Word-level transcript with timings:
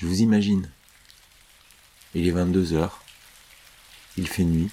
Je 0.00 0.06
vous 0.06 0.22
imagine. 0.22 0.70
Il 2.14 2.26
est 2.26 2.30
22 2.30 2.72
heures. 2.72 3.02
Il 4.16 4.26
fait 4.26 4.44
nuit. 4.44 4.70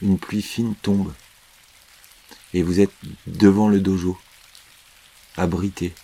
Une 0.00 0.18
pluie 0.18 0.42
fine 0.42 0.74
tombe. 0.76 1.12
Et 2.54 2.62
vous 2.62 2.80
êtes 2.80 2.92
devant 3.26 3.68
le 3.68 3.80
dojo, 3.80 4.18
abrité, 5.36 5.94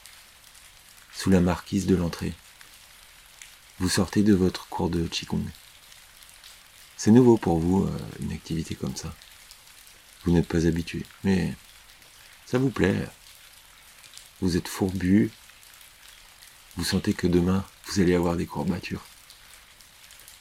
sous 1.15 1.31
la 1.31 1.41
marquise 1.41 1.87
de 1.87 1.95
l'entrée. 1.95 2.35
Vous 3.79 3.89
sortez 3.89 4.23
de 4.23 4.35
votre 4.35 4.69
cours 4.69 4.91
de 4.91 5.07
Qigong. 5.07 5.45
C'est 6.99 7.13
nouveau 7.13 7.39
pour 7.39 7.61
vous, 7.61 7.85
euh, 7.85 7.99
une 8.21 8.33
activité 8.33 8.75
comme 8.75 8.97
ça. 8.97 9.15
Vous 10.25 10.33
n'êtes 10.33 10.49
pas 10.49 10.67
habitué, 10.67 11.07
mais 11.25 11.55
ça 12.45 12.59
vous 12.59 12.69
plaît. 12.69 13.09
Vous 14.43 14.59
êtes 14.59 14.69
fourbu. 14.69 15.31
Vous 16.81 16.87
sentez 16.87 17.13
que 17.13 17.27
demain, 17.27 17.63
vous 17.85 18.01
allez 18.01 18.15
avoir 18.15 18.37
des 18.37 18.47
courbatures. 18.47 19.05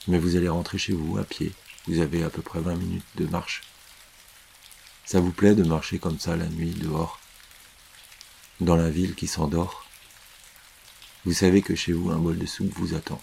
Mais 0.08 0.18
vous 0.18 0.36
allez 0.36 0.48
rentrer 0.48 0.78
chez 0.78 0.94
vous 0.94 1.18
à 1.18 1.22
pied. 1.22 1.52
Vous 1.86 2.00
avez 2.00 2.22
à 2.22 2.30
peu 2.30 2.40
près 2.40 2.60
20 2.60 2.76
minutes 2.76 3.04
de 3.16 3.26
marche. 3.26 3.60
Ça 5.04 5.20
vous 5.20 5.32
plaît 5.32 5.54
de 5.54 5.64
marcher 5.64 5.98
comme 5.98 6.18
ça 6.18 6.36
la 6.36 6.46
nuit 6.46 6.70
dehors, 6.70 7.20
dans 8.58 8.74
la 8.74 8.88
ville 8.88 9.14
qui 9.14 9.26
s'endort? 9.26 9.84
Vous 11.26 11.34
savez 11.34 11.60
que 11.60 11.74
chez 11.74 11.92
vous, 11.92 12.10
un 12.10 12.18
bol 12.18 12.38
de 12.38 12.46
soupe 12.46 12.72
vous 12.72 12.94
attend. 12.94 13.20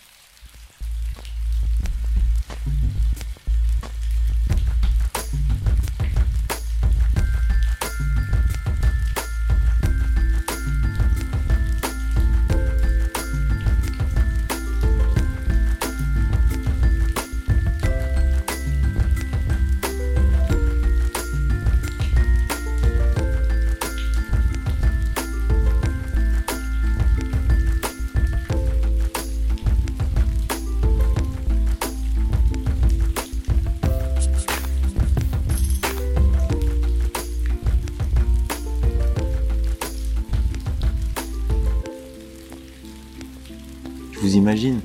Je 44.48 44.52
vous 44.54 44.60
imagine, 44.60 44.82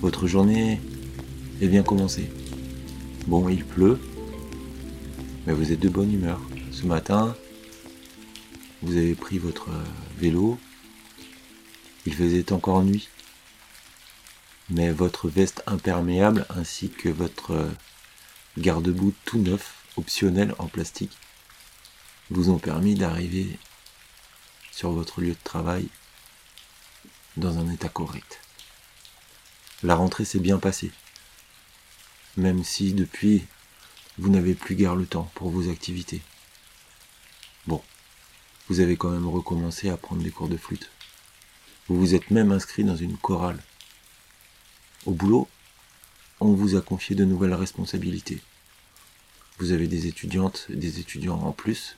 votre 0.00 0.26
journée 0.26 0.80
est 1.60 1.68
bien 1.68 1.84
commencée. 1.84 2.28
Bon, 3.28 3.48
il 3.48 3.64
pleut, 3.64 4.00
mais 5.46 5.52
vous 5.52 5.70
êtes 5.70 5.78
de 5.78 5.88
bonne 5.88 6.12
humeur. 6.12 6.40
Ce 6.72 6.84
matin, 6.84 7.36
vous 8.82 8.96
avez 8.96 9.14
pris 9.14 9.38
votre 9.38 9.68
euh, 9.70 9.84
vélo, 10.18 10.58
il 12.06 12.14
faisait 12.14 12.52
encore 12.52 12.82
nuit, 12.82 13.08
mais 14.68 14.90
votre 14.90 15.28
veste 15.28 15.62
imperméable 15.68 16.44
ainsi 16.50 16.90
que 16.90 17.08
votre 17.08 17.52
euh, 17.52 17.70
garde-boue 18.58 19.14
tout 19.24 19.38
neuf, 19.38 19.76
optionnel 19.96 20.56
en 20.58 20.66
plastique, 20.66 21.16
vous 22.30 22.50
ont 22.50 22.58
permis 22.58 22.96
d'arriver 22.96 23.60
sur 24.72 24.90
votre 24.90 25.20
lieu 25.20 25.34
de 25.34 25.44
travail 25.44 25.86
dans 27.36 27.58
un 27.58 27.70
état 27.70 27.88
correct. 27.88 28.43
La 29.84 29.96
rentrée 29.96 30.24
s'est 30.24 30.40
bien 30.40 30.58
passée. 30.58 30.90
Même 32.38 32.64
si 32.64 32.94
depuis, 32.94 33.44
vous 34.16 34.30
n'avez 34.30 34.54
plus 34.54 34.76
guère 34.76 34.96
le 34.96 35.04
temps 35.04 35.30
pour 35.34 35.50
vos 35.50 35.68
activités. 35.68 36.22
Bon, 37.66 37.82
vous 38.68 38.80
avez 38.80 38.96
quand 38.96 39.10
même 39.10 39.28
recommencé 39.28 39.90
à 39.90 39.98
prendre 39.98 40.22
des 40.22 40.30
cours 40.30 40.48
de 40.48 40.56
flûte. 40.56 40.90
Vous 41.86 42.00
vous 42.00 42.14
êtes 42.14 42.30
même 42.30 42.50
inscrit 42.50 42.82
dans 42.82 42.96
une 42.96 43.18
chorale. 43.18 43.62
Au 45.04 45.12
boulot, 45.12 45.50
on 46.40 46.54
vous 46.54 46.76
a 46.76 46.80
confié 46.80 47.14
de 47.14 47.26
nouvelles 47.26 47.52
responsabilités. 47.52 48.40
Vous 49.58 49.72
avez 49.72 49.86
des 49.86 50.06
étudiantes 50.06 50.66
et 50.70 50.76
des 50.76 50.98
étudiants 50.98 51.42
en 51.42 51.52
plus, 51.52 51.94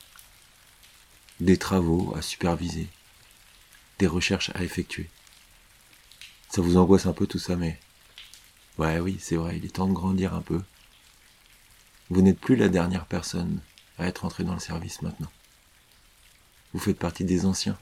des 1.39 1.57
travaux 1.57 2.13
à 2.17 2.21
superviser, 2.21 2.89
des 4.01 4.09
recherches 4.09 4.51
à 4.57 4.65
effectuer. 4.65 5.09
Ça 6.57 6.63
vous 6.63 6.79
angoisse 6.79 7.05
un 7.05 7.13
peu 7.13 7.27
tout 7.27 7.39
ça, 7.39 7.55
mais... 7.55 7.79
Ouais, 8.79 8.99
oui, 8.99 9.19
c'est 9.21 9.37
vrai, 9.37 9.59
il 9.59 9.67
est 9.67 9.75
temps 9.75 9.87
de 9.87 9.93
grandir 9.93 10.33
un 10.33 10.41
peu. 10.41 10.63
Vous 12.09 12.23
n'êtes 12.23 12.41
plus 12.41 12.57
la 12.57 12.71
dernière 12.71 13.05
personne 13.05 13.61
à 13.99 14.07
être 14.07 14.25
entrée 14.25 14.43
dans 14.43 14.55
le 14.55 14.59
service 14.59 15.03
maintenant. 15.03 15.29
Vous 16.73 16.79
faites 16.79 16.99
partie 16.99 17.25
des 17.25 17.45
anciens. 17.45 17.77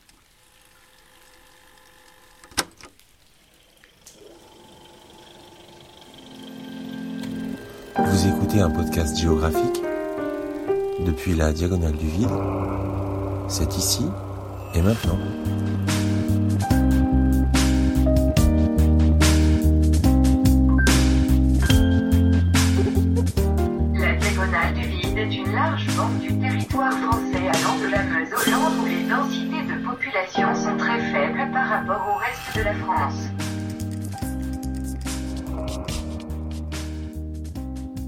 Vous 7.96 8.26
écoutez 8.26 8.60
un 8.60 8.70
podcast 8.70 9.16
géographique 9.16 9.82
depuis 10.98 11.36
la 11.36 11.52
diagonale 11.52 11.96
du 11.96 12.08
vide. 12.08 12.28
C'est 13.48 13.76
ici 13.76 14.04
et 14.74 14.82
maintenant. 14.82 15.20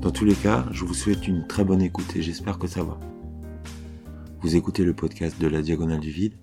Dans 0.00 0.10
tous 0.10 0.24
les 0.24 0.34
cas, 0.34 0.66
je 0.70 0.84
vous 0.84 0.94
souhaite 0.94 1.26
une 1.26 1.46
très 1.46 1.64
bonne 1.64 1.82
écoute 1.82 2.14
et 2.14 2.22
j'espère 2.22 2.58
que 2.58 2.66
ça 2.66 2.84
va. 2.84 2.98
Vous 4.40 4.54
écoutez 4.54 4.84
le 4.84 4.94
podcast 4.94 5.40
de 5.40 5.48
la 5.48 5.62
Diagonale 5.62 6.00
du 6.00 6.10
Vide. 6.10 6.34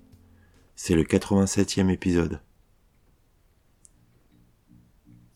C'est 0.75 0.95
le 0.95 1.03
87e 1.03 1.89
épisode. 1.89 2.41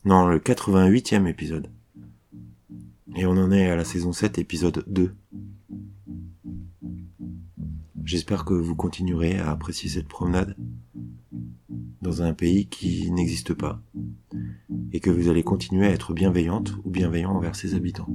Non, 0.04 0.28
le 0.28 0.40
88e 0.40 1.28
épisode. 1.28 1.70
Et 3.16 3.26
on 3.26 3.32
en 3.32 3.52
est 3.52 3.70
à 3.70 3.76
la 3.76 3.86
saison 3.86 4.12
7, 4.12 4.40
épisode 4.40 4.84
2. 4.88 5.16
J'espère 8.04 8.44
que 8.44 8.54
vous 8.54 8.76
continuerez 8.76 9.38
à 9.40 9.52
apprécier 9.52 9.90
cette 9.90 10.08
promenade 10.08 10.56
dans 12.02 12.22
un 12.22 12.34
pays 12.34 12.68
qui 12.68 13.12
n'existe 13.12 13.54
pas 13.54 13.82
et 14.92 15.00
que 15.00 15.10
vous 15.10 15.30
allez 15.30 15.44
continuer 15.44 15.88
à 15.88 15.92
être 15.92 16.14
bienveillante 16.14 16.76
ou 16.84 16.90
bienveillant 16.90 17.32
envers 17.32 17.56
ses 17.56 17.76
habitants. 17.76 18.10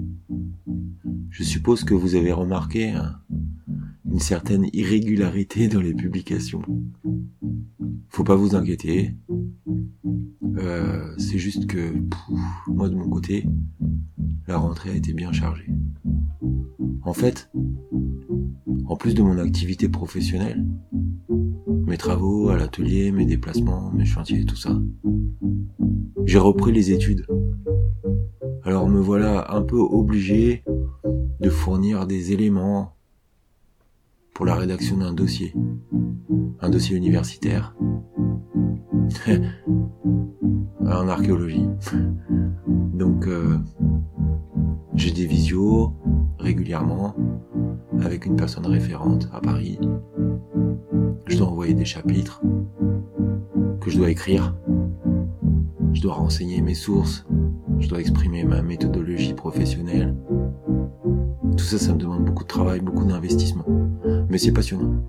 Je 1.31 1.43
suppose 1.43 1.85
que 1.85 1.95
vous 1.95 2.15
avez 2.15 2.33
remarqué 2.33 2.91
hein, 2.91 3.19
une 4.11 4.21
certaine 4.21 4.69
irrégularité 4.73 5.69
dans 5.69 5.81
les 5.81 5.95
publications. 5.95 6.63
Faut 8.09 8.25
pas 8.25 8.37
vous 8.37 8.55
inquiéter. 8.55 9.17
Euh, 10.59 11.15
c'est 11.19 11.39
juste 11.39 11.67
que 11.67 11.95
moi 12.67 12.89
de 12.89 12.95
mon 12.95 13.09
côté, 13.09 13.47
la 14.47 14.59
rentrée 14.59 14.91
a 14.91 14.95
été 14.95 15.15
bien 15.15 15.33
chargée. 15.33 15.71
En 17.05 17.15
fait, 17.15 17.51
en 18.87 18.97
plus 18.97 19.15
de 19.15 19.23
mon 19.23 19.39
activité 19.39 19.89
professionnelle, 19.89 20.67
mes 21.87 21.97
travaux 21.97 22.49
à 22.49 22.57
l'atelier, 22.57 23.13
mes 23.13 23.27
déplacements, 23.27 23.91
mes 23.93 24.05
chantiers, 24.05 24.45
tout 24.45 24.57
ça, 24.57 24.81
j'ai 26.25 26.39
repris 26.39 26.73
les 26.73 26.93
études. 26.93 27.27
Alors 28.63 28.89
me 28.89 29.01
voilà 29.01 29.53
un 29.55 29.63
peu 29.63 29.79
obligé 29.79 30.65
de 31.41 31.51
fournir 31.51 32.07
des 32.07 32.33
éléments 32.33 32.97
pour 34.35 34.47
la 34.47 34.55
rédaction 34.55 34.99
d'un 34.99 35.13
dossier. 35.13 35.55
Un 36.61 36.71
dossier 36.71 36.97
universitaire. 36.97 37.75
en 41.03 41.09
archéologie. 41.09 41.69
Donc 42.95 43.27
euh, 43.27 43.59
j'ai 44.95 45.11
des 45.11 45.27
visios 45.27 45.93
régulièrement 46.39 47.15
avec 48.01 48.27
une 48.27 48.37
personne 48.37 48.67
référente 48.67 49.29
à 49.33 49.41
Paris. 49.41 49.79
Je 51.33 51.39
dois 51.39 51.47
envoyer 51.47 51.73
des 51.73 51.87
chapitres 51.87 52.43
que 53.81 53.91
je 53.91 53.97
dois 53.97 54.11
écrire. 54.11 54.55
Je 55.95 56.03
dois 56.03 56.13
renseigner 56.13 56.61
mes 56.61 56.75
sources. 56.75 57.25
Je 57.81 57.89
dois 57.89 58.01
exprimer 58.01 58.45
ma 58.45 58.61
méthodologie 58.61 59.33
professionnelle. 59.33 60.15
Tout 61.57 61.65
ça, 61.65 61.79
ça 61.79 61.95
me 61.95 61.99
demande 61.99 62.27
beaucoup 62.27 62.43
de 62.43 62.49
travail, 62.49 62.81
beaucoup 62.81 63.07
d'investissement. 63.07 63.65
Mais 64.29 64.37
c'est 64.37 64.53
passionnant. 64.53 65.03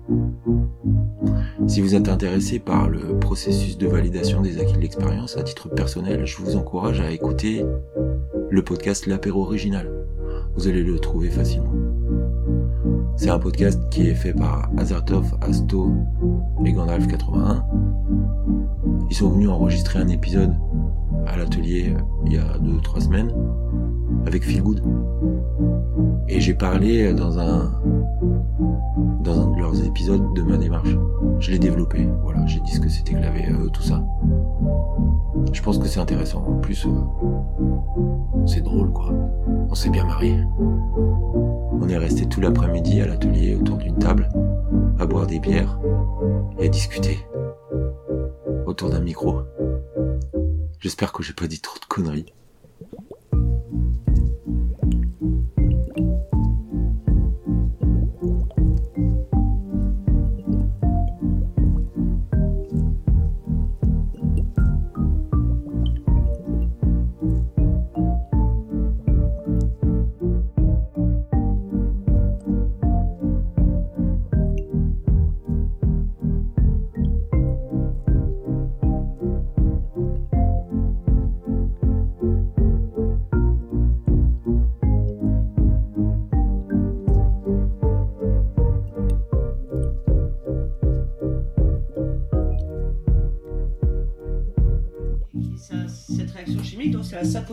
Si 1.66 1.82
vous 1.82 1.94
êtes 1.94 2.08
intéressé 2.08 2.58
par 2.58 2.88
le 2.88 3.18
processus 3.18 3.76
de 3.76 3.86
validation 3.86 4.40
des 4.40 4.58
acquis 4.58 4.76
de 4.76 4.80
l'expérience 4.80 5.36
à 5.36 5.42
titre 5.42 5.68
personnel, 5.68 6.24
je 6.24 6.38
vous 6.38 6.56
encourage 6.56 7.00
à 7.00 7.10
écouter 7.10 7.62
le 8.48 8.64
podcast 8.64 9.04
L'apéro 9.04 9.42
original. 9.42 9.92
Vous 10.56 10.68
allez 10.68 10.84
le 10.84 10.98
trouver 10.98 11.28
facilement. 11.28 11.83
C'est 13.24 13.30
un 13.30 13.38
podcast 13.38 13.80
qui 13.88 14.10
est 14.10 14.14
fait 14.14 14.34
par 14.34 14.68
Azartov, 14.76 15.38
Asto 15.40 15.90
et 16.66 16.72
Gandalf 16.72 17.06
81. 17.06 17.64
Ils 19.08 19.16
sont 19.16 19.30
venus 19.30 19.48
enregistrer 19.48 19.98
un 19.98 20.08
épisode 20.08 20.54
à 21.26 21.38
l'atelier 21.38 21.94
il 22.26 22.34
y 22.34 22.36
a 22.36 22.58
deux 22.58 22.72
ou 22.72 22.80
trois 22.82 23.00
semaines 23.00 23.32
avec 24.26 24.44
Phil 24.44 24.62
Good. 24.62 24.82
Et 26.28 26.38
j'ai 26.38 26.52
parlé 26.52 27.14
dans 27.14 27.38
un 27.38 27.72
un 30.02 30.18
de 30.18 30.42
ma 30.42 30.56
démarche. 30.56 30.96
Je 31.38 31.50
l'ai 31.50 31.58
développé, 31.58 32.06
voilà, 32.22 32.44
j'ai 32.46 32.60
dit 32.60 32.72
ce 32.72 32.80
que 32.80 32.88
c'était 32.88 33.14
que 33.14 33.20
la 33.20 33.30
VE, 33.30 33.70
tout 33.72 33.82
ça. 33.82 34.04
Je 35.52 35.62
pense 35.62 35.78
que 35.78 35.86
c'est 35.86 36.00
intéressant. 36.00 36.44
En 36.46 36.58
plus, 36.58 36.86
euh, 36.86 36.90
c'est 38.46 38.60
drôle 38.60 38.92
quoi. 38.92 39.12
On 39.70 39.74
s'est 39.74 39.90
bien 39.90 40.04
marié. 40.04 40.38
On 41.80 41.88
est 41.88 41.96
resté 41.96 42.26
tout 42.26 42.40
l'après-midi 42.40 43.00
à 43.00 43.06
l'atelier 43.06 43.54
autour 43.54 43.76
d'une 43.76 43.96
table, 43.96 44.28
à 44.98 45.06
boire 45.06 45.26
des 45.26 45.38
bières 45.38 45.78
et 46.58 46.66
à 46.66 46.68
discuter 46.68 47.18
autour 48.66 48.90
d'un 48.90 49.00
micro. 49.00 49.42
J'espère 50.80 51.12
que 51.12 51.22
j'ai 51.22 51.32
pas 51.32 51.46
dit 51.46 51.60
trop 51.60 51.78
de 51.78 51.86
conneries. 51.86 52.32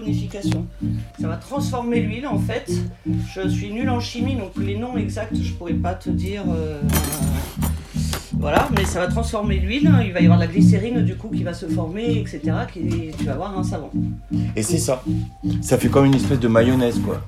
Saponification. 0.01 0.65
Ça 1.19 1.27
va 1.27 1.35
transformer 1.37 1.99
l'huile 2.01 2.27
en 2.27 2.39
fait. 2.39 2.71
Je 3.35 3.47
suis 3.47 3.71
nulle 3.71 3.89
en 3.89 3.99
chimie, 3.99 4.35
donc 4.35 4.51
les 4.57 4.77
noms 4.77 4.97
exacts, 4.97 5.35
je 5.41 5.53
pourrais 5.53 5.73
pas 5.73 5.93
te 5.93 6.09
dire. 6.09 6.43
euh, 6.49 6.81
voilà, 8.39 8.67
mais 8.75 8.85
ça 8.85 8.99
va 8.99 9.07
transformer 9.07 9.57
l'huile. 9.59 9.91
Il 10.03 10.13
va 10.13 10.19
y 10.21 10.23
avoir 10.23 10.39
de 10.39 10.45
la 10.45 10.51
glycérine 10.51 11.01
du 11.03 11.15
coup 11.15 11.27
qui 11.29 11.43
va 11.43 11.53
se 11.53 11.67
former, 11.67 12.17
etc. 12.17 12.41
Qui, 12.73 13.11
tu 13.17 13.25
vas 13.25 13.33
avoir 13.33 13.57
un 13.57 13.63
savon. 13.63 13.89
Et 14.55 14.63
c'est 14.63 14.79
ça. 14.79 15.03
Ça 15.61 15.77
fait 15.77 15.89
comme 15.89 16.05
une 16.05 16.15
espèce 16.15 16.39
de 16.39 16.47
mayonnaise 16.47 16.99
quoi. 17.05 17.21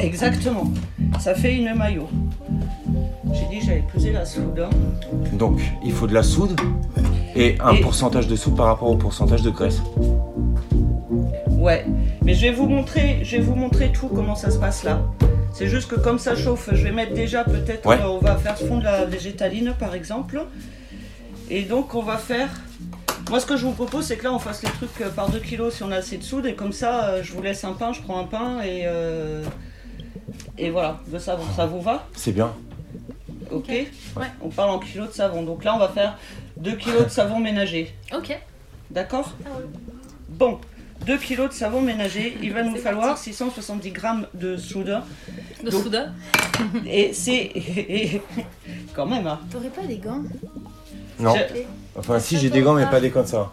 Exactement. 0.00 0.72
Ça 1.20 1.34
fait 1.34 1.56
une 1.56 1.72
maillot. 1.74 2.08
J'ai 3.32 3.46
dit 3.50 3.58
que 3.60 3.66
j'allais 3.66 3.84
peser 3.92 4.12
la 4.12 4.24
soude. 4.24 4.58
hein. 4.64 4.70
Donc, 5.34 5.60
il 5.84 5.92
faut 5.92 6.06
de 6.06 6.14
la 6.14 6.22
soude 6.22 6.58
et 7.36 7.56
un 7.60 7.72
Et- 7.74 7.80
pourcentage 7.80 8.26
de 8.26 8.34
soude 8.34 8.56
par 8.56 8.66
rapport 8.66 8.90
au 8.90 8.96
pourcentage 8.96 9.42
de 9.42 9.50
graisse. 9.50 9.80
Ouais, 11.50 11.84
mais 12.28 12.34
je 12.34 12.42
vais 12.42 12.50
vous 12.50 12.68
montrer, 12.68 13.20
je 13.22 13.38
vais 13.38 13.42
vous 13.42 13.54
montrer 13.54 13.90
tout 13.90 14.08
comment 14.08 14.34
ça 14.34 14.50
se 14.50 14.58
passe 14.58 14.84
là. 14.84 15.00
C'est 15.54 15.66
juste 15.66 15.88
que 15.90 15.98
comme 15.98 16.18
ça 16.18 16.36
chauffe, 16.36 16.68
je 16.74 16.84
vais 16.84 16.92
mettre 16.92 17.14
déjà 17.14 17.42
peut-être, 17.42 17.86
Ouais. 17.86 17.98
on 18.04 18.18
va 18.18 18.36
faire 18.36 18.58
fondre 18.58 18.82
la 18.82 19.06
végétaline 19.06 19.72
par 19.78 19.94
exemple. 19.94 20.44
Et 21.48 21.62
donc 21.62 21.94
on 21.94 22.02
va 22.02 22.18
faire. 22.18 22.50
Moi 23.30 23.40
ce 23.40 23.46
que 23.46 23.56
je 23.56 23.64
vous 23.64 23.72
propose 23.72 24.04
c'est 24.04 24.18
que 24.18 24.24
là 24.24 24.34
on 24.34 24.38
fasse 24.38 24.62
les 24.62 24.68
trucs 24.68 25.00
euh, 25.00 25.08
par 25.08 25.30
2 25.30 25.38
kilos 25.38 25.74
si 25.76 25.82
on 25.84 25.90
a 25.90 25.96
assez 25.96 26.18
de 26.18 26.22
soude 26.22 26.44
et 26.44 26.52
comme 26.52 26.72
ça 26.74 27.04
euh, 27.06 27.22
je 27.22 27.32
vous 27.32 27.40
laisse 27.40 27.64
un 27.64 27.72
pain, 27.72 27.94
je 27.94 28.02
prends 28.02 28.20
un 28.20 28.24
pain 28.24 28.60
et 28.60 28.82
euh, 28.84 29.42
et 30.58 30.68
voilà, 30.68 31.00
de 31.10 31.18
savon. 31.18 31.44
Ça 31.56 31.64
vous 31.64 31.80
va? 31.80 32.06
C'est 32.14 32.32
bien. 32.32 32.52
Ok 33.50 33.68
Ouais. 33.70 34.26
On 34.42 34.50
parle 34.50 34.68
en 34.68 34.78
kilos 34.78 35.08
de 35.08 35.14
savon. 35.14 35.44
Donc 35.44 35.64
là 35.64 35.74
on 35.74 35.78
va 35.78 35.88
faire 35.88 36.18
2 36.58 36.72
kilos 36.72 37.04
de 37.04 37.08
savon 37.08 37.38
ménager. 37.40 37.90
Ok. 38.14 38.38
D'accord? 38.90 39.32
Roule. 39.46 39.66
Bon, 40.28 40.58
2 41.06 41.16
kilos 41.18 41.48
de 41.48 41.54
savon 41.54 41.80
ménager, 41.80 42.36
il 42.42 42.52
va 42.52 42.62
nous 42.62 42.76
falloir 42.76 43.06
parti. 43.08 43.24
670 43.32 43.90
grammes 43.92 44.26
de 44.34 44.56
soude. 44.56 45.00
De 45.64 45.70
Donc- 45.70 45.82
souda. 45.82 46.08
Et 46.86 47.12
c'est. 47.12 47.32
et- 47.54 48.20
Quand 48.94 49.06
même, 49.06 49.26
hein. 49.26 49.40
T'aurais 49.50 49.68
pas 49.68 49.82
des 49.82 49.98
gants? 49.98 50.22
Non. 51.20 51.34
Je- 51.34 51.60
Enfin, 51.98 52.18
si 52.20 52.38
j'ai 52.38 52.50
des 52.50 52.60
gants, 52.62 52.74
mais 52.74 52.86
pas 52.86 53.00
des 53.00 53.10
comme 53.10 53.26
ça. 53.26 53.52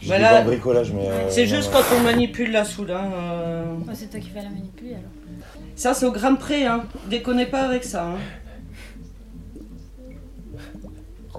J'ai 0.00 0.08
Voilà. 0.08 0.28
des 0.28 0.34
gants 0.38 0.40
de 0.42 0.46
bricolage, 0.48 0.92
mais. 0.92 1.08
euh, 1.08 1.30
C'est 1.30 1.46
juste 1.46 1.70
quand 1.72 1.82
on 1.96 2.00
manipule 2.00 2.50
la 2.50 2.64
soude. 2.64 2.90
hein, 2.90 3.10
euh. 3.14 3.64
Oh, 3.80 3.90
C'est 3.94 4.10
toi 4.10 4.20
qui 4.20 4.30
vas 4.30 4.42
la 4.42 4.50
manipuler 4.50 4.90
alors. 4.94 5.10
Ça, 5.76 5.94
c'est 5.94 6.04
au 6.06 6.12
gramme 6.12 6.38
près, 6.38 6.66
hein. 6.66 6.84
Déconnez 7.08 7.46
pas 7.46 7.62
avec 7.62 7.84
ça. 7.84 8.04
hein. 8.06 8.16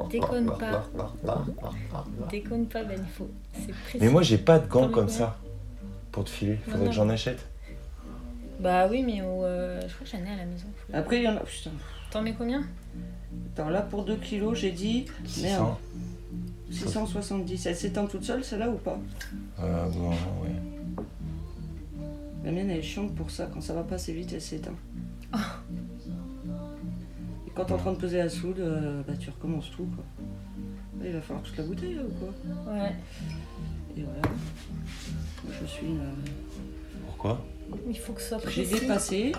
Déconne 0.09 0.45
pas. 0.57 0.85
Déconne 2.29 2.65
pas, 2.67 2.83
Ben, 2.83 2.99
il 2.99 3.11
faut. 3.13 3.29
C'est 3.53 3.71
précis. 3.73 3.97
Mais 4.01 4.09
moi, 4.09 4.21
j'ai 4.21 4.37
pas 4.37 4.59
de 4.59 4.67
gants 4.67 4.89
comme 4.89 5.09
ça. 5.09 5.37
Pour 6.11 6.23
te 6.25 6.29
filer, 6.29 6.57
faudrait 6.65 6.79
non. 6.81 6.85
que 6.87 6.91
j'en 6.91 7.09
achète. 7.09 7.45
Bah 8.59 8.87
oui, 8.89 9.03
mais 9.03 9.21
au, 9.21 9.43
euh, 9.43 9.81
je 9.87 9.93
crois 9.95 10.05
que 10.05 10.11
j'en 10.11 10.19
ai 10.23 10.33
à 10.33 10.37
la 10.37 10.45
maison. 10.45 10.65
Faut- 10.77 10.95
Après, 10.95 11.17
il 11.17 11.23
y 11.23 11.27
en 11.27 11.35
a. 11.35 11.39
Putain. 11.41 11.71
T'en 12.11 12.21
mets 12.21 12.33
combien? 12.33 12.63
Attends, 13.53 13.69
là, 13.69 13.81
pour 13.81 14.05
2 14.05 14.15
kilos, 14.17 14.57
j'ai 14.57 14.71
dit. 14.71 15.05
Merde. 15.41 15.73
600. 16.69 17.07
670. 17.07 17.65
Elle 17.65 17.75
s'éteint 17.75 18.05
toute 18.05 18.23
seule, 18.23 18.43
celle-là, 18.43 18.69
ou 18.69 18.75
pas? 18.77 18.99
Euh, 19.59 19.89
non, 19.89 20.09
ouais. 20.09 20.55
La 22.45 22.51
mienne, 22.51 22.69
elle 22.69 22.77
est 22.79 22.81
chiante 22.83 23.13
pour 23.15 23.31
ça. 23.31 23.47
Quand 23.51 23.61
ça 23.61 23.73
va 23.73 23.83
pas 23.83 23.95
assez 23.95 24.13
vite, 24.13 24.31
elle 24.33 24.41
s'éteint. 24.41 24.75
Et 25.33 25.37
quand 27.55 27.65
t'es 27.65 27.73
en 27.73 27.77
train 27.77 27.93
de 27.93 27.97
peser 27.97 28.17
la 28.17 28.29
soude, 28.29 28.59
euh, 28.59 29.01
bah, 29.07 29.13
tu 29.19 29.29
recommences 29.29 29.69
tout, 29.71 29.85
quoi. 29.95 30.03
Là, 30.99 31.07
il 31.07 31.13
va 31.13 31.21
falloir 31.21 31.43
toute 31.43 31.57
la 31.57 31.63
bouteille, 31.63 31.95
là, 31.95 32.01
ou 32.03 32.11
quoi 32.13 32.73
Ouais. 32.73 32.91
Et 33.97 34.01
voilà. 34.03 34.21
Je 35.61 35.65
suis 35.67 35.85
une. 35.87 36.01
Pourquoi? 37.05 37.45
Il 37.89 37.97
faut 37.97 38.13
que 38.13 38.21
ce 38.21 38.29
soit 38.29 38.39
J'ai 38.49 38.63
précis. 38.63 38.79
dépassé 38.81 39.31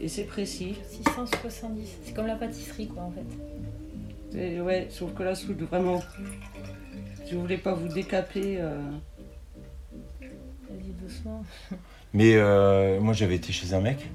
et 0.00 0.08
c'est 0.08 0.24
précis. 0.24 0.76
670. 0.88 1.98
C'est 2.04 2.14
comme 2.14 2.26
la 2.26 2.36
pâtisserie, 2.36 2.88
quoi, 2.88 3.04
en 3.04 3.12
fait. 3.12 4.38
Et 4.38 4.60
ouais, 4.60 4.86
sauf 4.90 5.12
que 5.14 5.22
la 5.22 5.34
soude, 5.34 5.60
vraiment. 5.62 6.02
Si 7.26 7.34
vous 7.34 7.40
voulez 7.42 7.58
pas 7.58 7.74
vous 7.74 7.88
décaper. 7.88 8.58
euh, 8.60 8.80
Vas-y, 10.20 10.92
doucement. 11.02 11.44
Mais 12.12 12.34
euh, 12.36 13.00
moi, 13.00 13.12
j'avais 13.14 13.36
été 13.36 13.52
chez 13.52 13.72
un 13.74 13.80
mec 13.80 14.08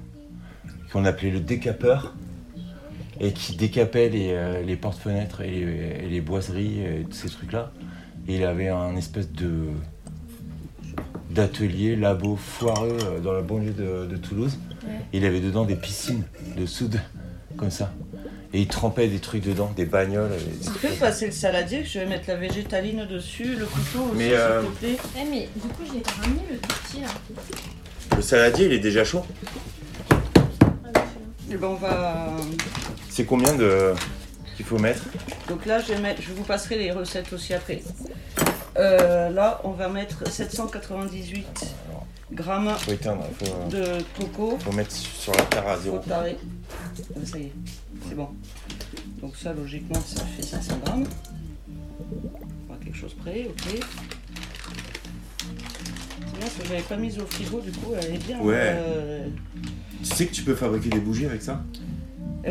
qu'on 0.92 1.04
appelait 1.04 1.30
le 1.30 1.40
décapeur 1.40 2.14
et 3.20 3.32
qui 3.32 3.56
décapait 3.56 4.08
les, 4.08 4.30
euh, 4.32 4.62
les 4.62 4.76
portes-fenêtres 4.76 5.40
et 5.40 5.50
les, 5.50 6.04
et 6.04 6.08
les 6.10 6.20
boiseries 6.20 6.80
et 6.80 7.04
tous 7.08 7.16
ces 7.16 7.28
trucs-là. 7.30 7.72
Et 8.28 8.36
il 8.36 8.44
avait 8.44 8.68
un 8.68 8.96
espèce 8.96 9.30
de 9.32 9.66
d'atelier, 11.30 11.96
labo 11.96 12.36
foireux 12.36 12.96
euh, 13.04 13.20
dans 13.20 13.32
la 13.32 13.42
banlieue 13.42 13.72
de, 13.72 14.06
de 14.06 14.16
Toulouse. 14.16 14.58
Ouais. 14.86 14.92
Et 15.12 15.18
il 15.18 15.24
avait 15.26 15.40
dedans 15.40 15.64
des 15.64 15.76
piscines 15.76 16.24
de 16.56 16.64
soude, 16.66 16.98
comme 17.56 17.70
ça. 17.70 17.92
Et 18.54 18.60
il 18.60 18.68
trempait 18.68 19.08
des 19.08 19.18
trucs 19.18 19.42
dedans, 19.44 19.70
des 19.76 19.84
bagnoles. 19.84 20.30
et- 20.32 20.64
Tu 20.64 20.70
peux 20.88 20.94
passer 20.94 21.26
le 21.26 21.32
saladier, 21.32 21.84
je 21.84 21.98
vais 21.98 22.06
mettre 22.06 22.28
la 22.28 22.36
végétaline 22.36 23.06
dessus, 23.06 23.54
le 23.56 23.66
couteau 23.66 24.04
aussi, 24.12 24.22
s'il 24.22 24.32
euh, 24.32 24.62
te 24.62 24.66
plaît. 24.78 24.96
Eh, 25.20 25.24
mais 25.30 25.48
du 25.54 25.68
coup, 25.68 25.82
j'ai 25.84 26.02
ramené 26.22 26.40
le 26.50 26.56
tout 26.58 26.74
petit 26.84 27.00
là. 27.02 27.08
Le 28.16 28.22
saladier, 28.22 28.66
il 28.66 28.72
est 28.72 28.78
déjà 28.78 29.04
chaud? 29.04 29.24
Et 31.50 31.56
ben 31.56 31.68
on 31.68 31.74
va. 31.74 32.28
C'est 33.16 33.24
combien 33.24 33.54
de 33.54 33.94
qu'il 34.56 34.66
faut 34.66 34.78
mettre 34.78 35.00
Donc 35.48 35.64
là, 35.64 35.80
je 35.80 35.94
vais 35.94 35.98
mettre, 36.00 36.20
je 36.20 36.34
vous 36.34 36.42
passerai 36.42 36.76
les 36.76 36.92
recettes 36.92 37.32
aussi 37.32 37.54
après. 37.54 37.82
Euh, 38.76 39.30
là, 39.30 39.58
on 39.64 39.70
va 39.70 39.88
mettre 39.88 40.30
798 40.30 41.46
grammes 42.32 42.74
Faut 42.76 42.92
éteindre, 42.92 43.24
faut, 43.38 43.46
euh, 43.46 43.98
de 44.00 44.04
coco. 44.20 44.58
faut 44.60 44.72
mettre 44.72 44.92
sur 44.92 45.32
la 45.32 45.44
terre 45.44 45.66
à 45.66 45.76
Faut 45.76 45.82
zéro. 45.84 45.98
tarer. 46.06 46.36
Ah, 47.14 47.20
ça 47.24 47.38
y 47.38 47.44
est, 47.44 47.52
c'est 48.06 48.14
bon. 48.16 48.28
Donc 49.22 49.34
ça, 49.42 49.54
logiquement, 49.54 49.98
ça 50.04 50.22
fait 50.36 50.42
500 50.42 50.74
grammes. 50.84 51.04
On 52.68 52.72
va 52.74 52.78
quelque 52.84 52.98
chose 52.98 53.14
près, 53.14 53.46
ok. 53.48 53.62
C'est 53.62 53.78
bien, 56.32 56.40
parce 56.40 56.52
que 56.52 56.66
j'avais 56.68 56.82
pas 56.82 56.96
mise 56.96 57.18
au 57.18 57.24
frigo, 57.24 57.60
du 57.60 57.72
coup, 57.72 57.94
elle 57.98 58.14
est 58.16 58.26
bien. 58.26 58.38
Ouais. 58.40 58.56
euh, 58.58 59.26
Tu 60.02 60.14
sais 60.14 60.26
que 60.26 60.34
tu 60.34 60.42
peux 60.42 60.54
fabriquer 60.54 60.90
des 60.90 61.00
bougies 61.00 61.24
avec 61.24 61.40
ça? 61.40 61.62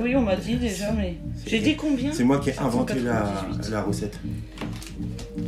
Oui, 0.02 0.16
on 0.16 0.22
m'a 0.22 0.36
dit 0.36 0.56
déjà, 0.58 0.92
mais. 0.92 1.18
J'ai 1.46 1.60
dit 1.60 1.75
combien? 1.75 2.12
C'est 2.12 2.24
moi 2.24 2.40
qui 2.40 2.50
ai 2.50 2.60
inventé 2.60 2.96
la, 2.96 3.25
798. 3.60 3.72
la 3.72 3.82
recette. 3.82 4.20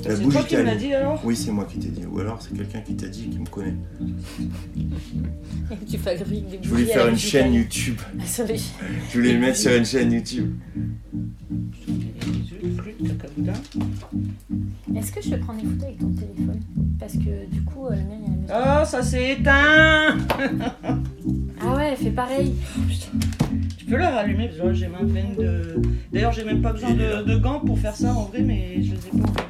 La 0.06 0.16
C'est 0.16 0.24
toi 0.24 0.44
qui 0.44 0.56
me 0.58 0.62
l'as 0.64 0.76
dit 0.76 0.94
alors? 0.94 1.22
Oui, 1.24 1.36
c'est 1.36 1.52
moi 1.52 1.66
qui 1.66 1.80
t'ai 1.80 1.90
dit. 1.90 2.06
Ou 2.06 2.20
alors 2.20 2.42
c'est 2.42 2.56
quelqu'un 2.56 2.82
qui 2.82 2.96
t'a 2.96 3.08
dit 3.08 3.26
et 3.26 3.30
qui 3.30 3.40
me 3.40 3.46
connaît. 3.46 3.76
Tu 5.90 5.98
fabriques 5.98 6.50
des 6.50 6.60
Je 6.62 6.70
voulais 6.70 6.86
faire 6.86 7.08
une 7.08 7.18
chaîne. 7.18 7.54
YouTube. 7.54 7.98
Ah, 8.20 8.24
Je 8.26 9.18
voulais 9.18 9.34
le 9.34 9.40
mettre 9.40 9.58
sur 9.58 9.72
une 9.76 9.86
chaîne 9.86 10.12
YouTube. 10.12 10.54
Est-ce 14.96 15.12
que 15.12 15.22
je 15.22 15.30
peux 15.30 15.40
prendre 15.40 15.62
des 15.62 15.68
photos 15.68 15.84
avec 15.86 16.00
ton 16.00 16.10
téléphone? 16.10 16.60
Parce 17.00 17.14
que 17.14 17.46
du 17.52 17.62
coup, 17.64 17.86
euh, 17.88 17.92
le 17.92 17.98
mien, 17.98 18.18
il 18.20 18.48
y 18.48 18.52
a 18.52 18.58
la. 18.60 18.80
Ah, 18.82 18.86
ça 18.86 19.04
s'est 19.04 19.34
éteint 19.34 20.18
Ah 21.62 21.76
ouais, 21.76 21.90
elle 21.92 21.98
fait 21.98 22.12
pareil. 22.12 22.54
Oh, 22.78 22.82
putain. 22.88 23.27
Peux 23.90 23.96
la 23.96 24.10
rallumer 24.10 24.50
parce 24.50 24.60
que 24.60 24.74
j'ai 24.74 24.88
ma 24.88 25.00
peine 25.00 25.36
de. 25.38 25.82
D'ailleurs, 26.12 26.34
j'ai 26.34 26.44
même 26.44 26.62
pas 26.62 26.74
besoin 26.74 26.94
de, 26.94 27.24
de 27.24 27.38
gants 27.38 27.62
pour 27.62 27.80
faire 27.80 27.96
ça 27.96 28.14
en 28.14 28.24
vrai, 28.24 28.42
mais 28.42 28.84
je 28.84 28.92
les 28.92 28.98
ai 28.98 29.22
pas 29.22 29.48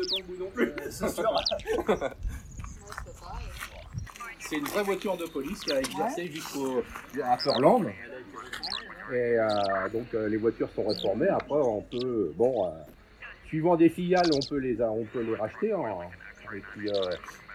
De 0.00 0.08
kangou 0.08 0.36
non 0.38 0.50
plus, 0.50 0.72
c'est 0.90 1.08
sûr. 1.10 1.30
C'est 4.38 4.56
une 4.56 4.64
vraie 4.64 4.82
voiture 4.82 5.16
de 5.16 5.26
police 5.26 5.60
qui 5.60 5.70
a 5.72 5.78
exercé 5.78 6.26
jusqu'au 6.26 6.82
à 7.22 7.38
Furland. 7.38 7.84
Et 9.12 9.14
euh, 9.14 9.48
donc 9.92 10.06
euh, 10.14 10.28
les 10.28 10.36
voitures 10.38 10.68
sont 10.74 10.84
réformées. 10.86 11.28
Après, 11.28 11.54
on 11.60 11.82
peut, 11.82 12.32
bon, 12.36 12.66
euh, 12.66 12.70
suivant 13.46 13.76
des 13.76 13.88
filiales, 13.88 14.28
on 14.34 14.40
peut 14.48 14.58
les, 14.58 14.80
on 14.82 15.04
peut 15.04 15.22
les 15.22 15.36
racheter. 15.36 15.72
hein. 15.72 15.94
et 16.56 16.60
puis 16.72 16.88
euh, 16.88 16.92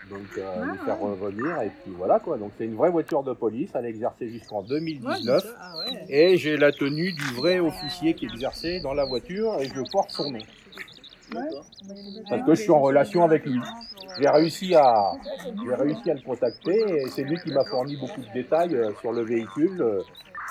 donc 0.09 0.21
euh, 0.37 0.71
les 0.71 0.77
faire 0.85 0.99
revenir. 0.99 1.61
Et 1.63 1.69
puis 1.83 1.91
voilà 1.97 2.19
quoi. 2.19 2.37
Donc 2.37 2.51
c'est 2.57 2.65
une 2.65 2.75
vraie 2.75 2.91
voiture 2.91 3.23
de 3.23 3.33
police. 3.33 3.71
Elle 3.75 3.85
a 3.85 3.89
exercé 3.89 4.29
jusqu'en 4.29 4.61
2019. 4.63 5.43
Ah 5.59 5.73
ouais. 5.79 6.05
Et 6.07 6.37
j'ai 6.37 6.55
la 6.55 6.71
tenue 6.71 7.11
du 7.11 7.23
vrai 7.35 7.59
officier 7.59 8.13
qui 8.13 8.25
exerçait 8.25 8.79
dans 8.79 8.93
la 8.93 9.03
voiture 9.05 9.57
et 9.59 9.67
je 9.67 9.81
porte 9.91 10.11
son 10.11 10.31
nom. 10.31 10.39
Parce 12.29 12.41
que 12.43 12.55
je 12.55 12.61
suis 12.61 12.71
en 12.71 12.79
relation 12.79 13.23
avec 13.23 13.45
lui. 13.45 13.59
J'ai 14.19 14.29
réussi 14.29 14.75
à, 14.75 15.11
j'ai 15.65 15.75
réussi 15.75 16.11
à 16.11 16.13
le 16.13 16.21
contacter 16.21 16.79
et 17.03 17.09
c'est 17.09 17.23
lui 17.23 17.37
qui 17.43 17.51
m'a 17.51 17.63
fourni 17.65 17.97
beaucoup 17.97 18.21
de 18.21 18.33
détails 18.33 18.73
euh, 18.75 18.91
sur 19.01 19.11
le 19.11 19.23
véhicule, 19.23 19.81
euh, 19.81 20.01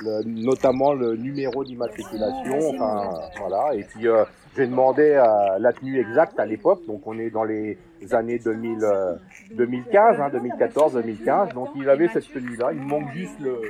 le- 0.02 0.22
notamment 0.24 0.92
le 0.92 1.16
numéro 1.16 1.64
d'immatriculation, 1.64 2.58
enfin 2.74 3.20
voilà. 3.38 3.74
Et 3.74 3.84
puis 3.84 4.06
euh, 4.06 4.24
j'ai 4.56 4.66
demandé 4.66 5.12
euh, 5.12 5.58
la 5.58 5.72
tenue 5.72 5.98
exacte 5.98 6.38
à 6.38 6.44
l'époque, 6.46 6.84
donc 6.86 7.06
on 7.06 7.18
est 7.18 7.30
dans 7.30 7.44
les 7.44 7.78
années 8.12 8.38
2000, 8.38 8.78
euh, 8.84 9.14
2015, 9.52 10.20
hein, 10.20 10.30
2014-2015. 10.30 11.54
Donc 11.54 11.70
il 11.76 11.88
avait 11.88 12.08
cette 12.08 12.30
tenue-là. 12.32 12.72
Il 12.72 12.80
me 12.80 12.86
manque 12.86 13.12
juste 13.14 13.38
le 13.40 13.60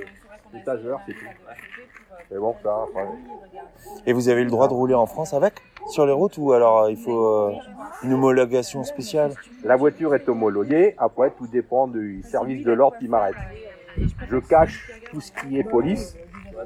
l'étageur, 0.52 1.00
c'est 1.06 1.12
tout. 1.14 1.25
Mais 2.31 2.38
bon, 2.38 2.54
ça. 2.62 2.87
Et 4.07 4.12
vous 4.12 4.28
avez 4.28 4.45
le 4.45 4.50
droit 4.50 4.69
de 4.69 4.75
rouler 4.75 4.95
en 4.95 5.07
France 5.07 5.35
avec? 5.35 5.54
Sur 5.88 6.07
les 6.07 6.12
routes 6.12 6.38
ou 6.38 6.52
alors 6.52 6.85
euh, 6.85 6.90
il 6.90 6.97
faut 6.97 7.26
euh, 7.26 7.52
une 8.02 8.14
homologation 8.14 8.85
spéciale? 8.85 9.35
La 9.64 9.76
voiture 9.76 10.14
est 10.14 10.28
homologuée, 10.28 10.95
après 10.99 11.31
tout 11.31 11.47
dépend 11.47 11.87
du 11.87 12.23
service 12.23 12.64
de 12.64 12.73
l'ordre 12.73 12.97
qui 12.99 13.07
m'arrête. 13.09 13.37
Je 14.31 14.37
cache 14.38 14.90
tout 15.11 15.21
ce 15.21 15.31
qui 15.33 15.59
est 15.59 15.64
police, 15.64 16.16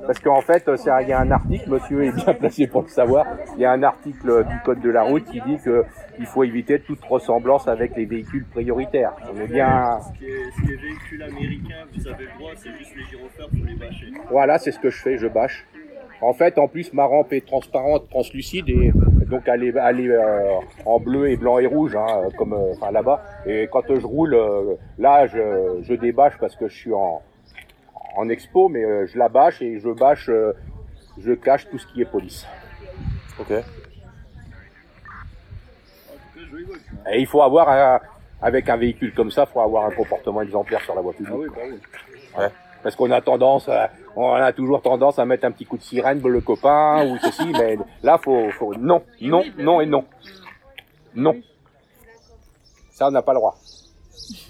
parce 0.06 0.18
qu'en 0.18 0.40
fait, 0.40 0.68
un- 0.68 1.00
il 1.02 1.08
y 1.08 1.12
a 1.12 1.20
un 1.20 1.30
article, 1.30 1.70
monsieur 1.70 2.04
est 2.04 2.12
bien 2.12 2.34
placé 2.34 2.66
pour 2.66 2.82
le 2.82 2.88
savoir, 2.88 3.26
il 3.56 3.60
y 3.60 3.64
a 3.64 3.72
un 3.72 3.82
article 3.82 4.44
du 4.44 4.54
Code 4.64 4.80
de 4.80 4.90
la 4.90 5.02
route 5.02 5.24
qui 5.24 5.40
dit 5.40 5.58
que 5.64 5.84
il 6.18 6.26
faut 6.26 6.44
éviter 6.44 6.80
toute 6.80 7.02
ressemblance 7.04 7.68
avec 7.68 7.94
les 7.96 8.04
véhicules 8.04 8.44
prioritaires. 8.46 9.12
On 9.32 9.40
est 9.40 9.46
bien... 9.46 9.98
Ce 10.00 10.18
qui 10.18 10.24
est, 10.26 10.50
ce 10.56 10.62
qui 10.66 10.72
est 10.72 10.76
véhicule 10.76 11.22
américain, 11.22 11.86
vous 11.96 12.08
avez 12.08 12.24
le 12.24 12.38
droit, 12.38 12.50
c'est 12.56 12.70
juste 12.78 12.92
les 12.96 13.04
gyrophares 13.04 13.48
les 13.66 13.74
bâcher. 13.74 14.06
Voilà, 14.30 14.58
c'est 14.58 14.72
ce 14.72 14.78
que 14.80 14.90
je 14.90 15.00
fais, 15.00 15.16
je 15.18 15.28
bâche. 15.28 15.66
En 16.20 16.32
fait, 16.32 16.58
en 16.58 16.66
plus, 16.66 16.92
ma 16.92 17.04
rampe 17.04 17.32
est 17.32 17.46
transparente, 17.46 18.08
translucide, 18.10 18.68
et 18.68 18.90
donc 19.30 19.42
elle 19.46 19.62
est, 19.62 19.74
elle 19.80 20.00
est, 20.00 20.08
euh, 20.10 20.54
en 20.84 20.98
bleu 20.98 21.30
et 21.30 21.36
blanc 21.36 21.60
et 21.60 21.66
rouge, 21.66 21.94
hein, 21.94 22.28
comme 22.36 22.54
euh, 22.54 22.72
enfin, 22.72 22.90
là-bas. 22.90 23.22
Et 23.46 23.68
quand 23.70 23.82
je 23.88 24.04
roule, 24.04 24.34
euh, 24.34 24.74
là, 24.98 25.28
je, 25.28 25.78
je 25.82 25.94
débâche 25.94 26.36
parce 26.40 26.56
que 26.56 26.66
je 26.66 26.74
suis 26.74 26.92
en, 26.92 27.22
en 28.18 28.28
expo, 28.28 28.68
mais 28.68 28.84
euh, 28.84 29.06
je 29.06 29.16
la 29.16 29.28
bâche 29.28 29.62
et 29.62 29.78
je 29.78 29.88
bâche, 29.90 30.28
euh, 30.28 30.52
je 31.18 31.32
cache 31.32 31.68
tout 31.70 31.78
ce 31.78 31.86
qui 31.86 32.02
est 32.02 32.04
police. 32.04 32.46
Ok. 33.38 33.52
Et 37.12 37.20
il 37.20 37.26
faut 37.26 37.42
avoir, 37.42 37.68
un- 37.68 38.00
avec 38.42 38.68
un 38.68 38.76
véhicule 38.76 39.14
comme 39.14 39.30
ça, 39.30 39.46
il 39.48 39.52
faut 39.52 39.60
avoir 39.60 39.86
un 39.86 39.90
comportement 39.92 40.42
exemplaire 40.42 40.80
sur 40.82 40.94
la 40.94 41.00
voie 41.00 41.12
publique. 41.12 41.32
Ah 41.34 41.38
oui, 41.38 41.48
bah 41.54 41.62
oui. 41.70 41.78
Ouais. 42.38 42.48
Parce 42.82 42.96
qu'on 42.96 43.10
a 43.10 43.20
tendance, 43.20 43.68
à- 43.68 43.90
on 44.16 44.32
a 44.32 44.52
toujours 44.52 44.82
tendance 44.82 45.18
à 45.18 45.24
mettre 45.24 45.44
un 45.44 45.52
petit 45.52 45.64
coup 45.64 45.76
de 45.76 45.82
sirène 45.82 46.20
pour 46.20 46.30
le 46.30 46.40
copain 46.40 47.06
ou 47.08 47.18
ceci, 47.18 47.52
mais 47.52 47.78
là, 48.02 48.18
faut, 48.18 48.50
faut 48.50 48.74
non, 48.74 49.02
non, 49.20 49.44
non 49.58 49.80
et 49.80 49.86
non, 49.86 50.04
non. 51.14 51.36
Ça, 52.90 53.08
on 53.08 53.10
n'a 53.12 53.22
pas 53.22 53.32
le 53.32 53.38
droit. 53.38 53.56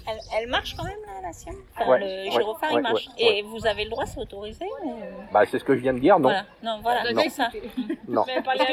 Elle, 0.07 0.19
elle 0.37 0.47
marche 0.49 0.75
quand 0.75 0.83
même 0.83 0.93
là. 1.05 1.29
Enfin, 1.77 1.89
Ouais, 1.89 1.99
le 2.25 2.31
gyrophare, 2.31 2.71
ouais, 2.73 2.79
il 2.79 2.81
marche. 2.81 3.07
ouais, 3.19 3.37
Et 3.37 3.41
vous 3.43 3.65
avez 3.67 3.83
le 3.83 3.89
droit, 3.91 4.05
c'est 4.05 4.19
autorisé 4.19 4.65
ou... 4.83 4.95
Bah, 5.31 5.41
c'est 5.49 5.59
ce 5.59 5.63
que 5.63 5.75
je 5.75 5.81
viens 5.81 5.93
de 5.93 5.99
dire, 5.99 6.15
non? 6.19 6.29
Voilà. 6.29 6.45
Non, 6.63 6.79
voilà, 6.81 7.11
Non. 7.13 7.21
c'est 7.23 7.29
ça. 7.29 7.49
Non. 8.07 8.25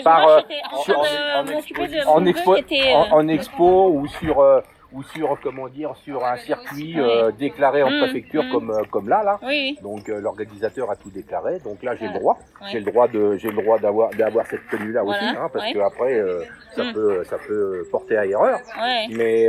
Par, 0.02 0.20
moi, 0.22 0.36
euh, 0.38 0.40
j'étais 0.48 0.62
en 0.72 0.82
sur- 0.82 1.02
train 1.02 1.44
de 1.44 1.52
m'occuper 1.52 1.88
de 1.88 2.06
en 2.06 2.24
expo, 2.24 2.56
était... 2.56 2.92
en, 2.94 3.02
euh, 3.04 3.08
en 3.10 3.28
expo 3.28 3.88
ou 3.90 4.06
sur 4.08 4.40
euh, 4.40 4.60
ou 4.96 5.02
sur 5.02 5.38
comment 5.42 5.68
dire 5.68 5.92
sur 6.04 6.24
un 6.24 6.36
circuit 6.36 6.94
Oui. 6.96 7.00
euh, 7.00 7.30
déclaré 7.32 7.82
en 7.82 7.90
Mm, 7.90 7.98
préfecture 7.98 8.42
mm. 8.44 8.50
comme 8.52 8.70
euh, 8.70 8.82
comme 8.90 9.08
là 9.08 9.22
là. 9.22 9.38
Oui, 9.42 9.78
Donc 9.82 10.08
euh, 10.08 10.20
l'organisateur 10.20 10.90
a 10.90 10.96
tout 10.96 11.10
déclaré. 11.10 11.58
Donc 11.60 11.82
là 11.82 11.94
j'ai 11.96 12.08
le 12.08 12.14
droit. 12.18 12.38
Ouais. 12.60 12.68
J'ai 12.72 12.80
le 12.80 12.86
droit 12.90 13.06
de 13.08 13.36
j'ai 13.36 13.50
le 13.50 13.62
droit 13.62 13.78
d'avoir 13.78 14.10
d'avoir 14.10 14.46
cette 14.46 14.66
tenue 14.70 14.92
là 14.92 15.02
Voilà, 15.02 15.18
aussi 15.18 15.36
hein, 15.36 15.48
parce 15.52 15.64
ouais. 15.66 15.72
que 15.74 15.78
après 15.80 16.14
euh, 16.14 16.42
ça 16.74 16.84
Mm. 16.84 16.92
peut 16.94 17.24
ça 17.24 17.36
peut 17.46 17.86
porter 17.90 18.16
à 18.16 18.24
erreur. 18.26 18.58
ouais. 18.80 19.06
Mais 19.10 19.48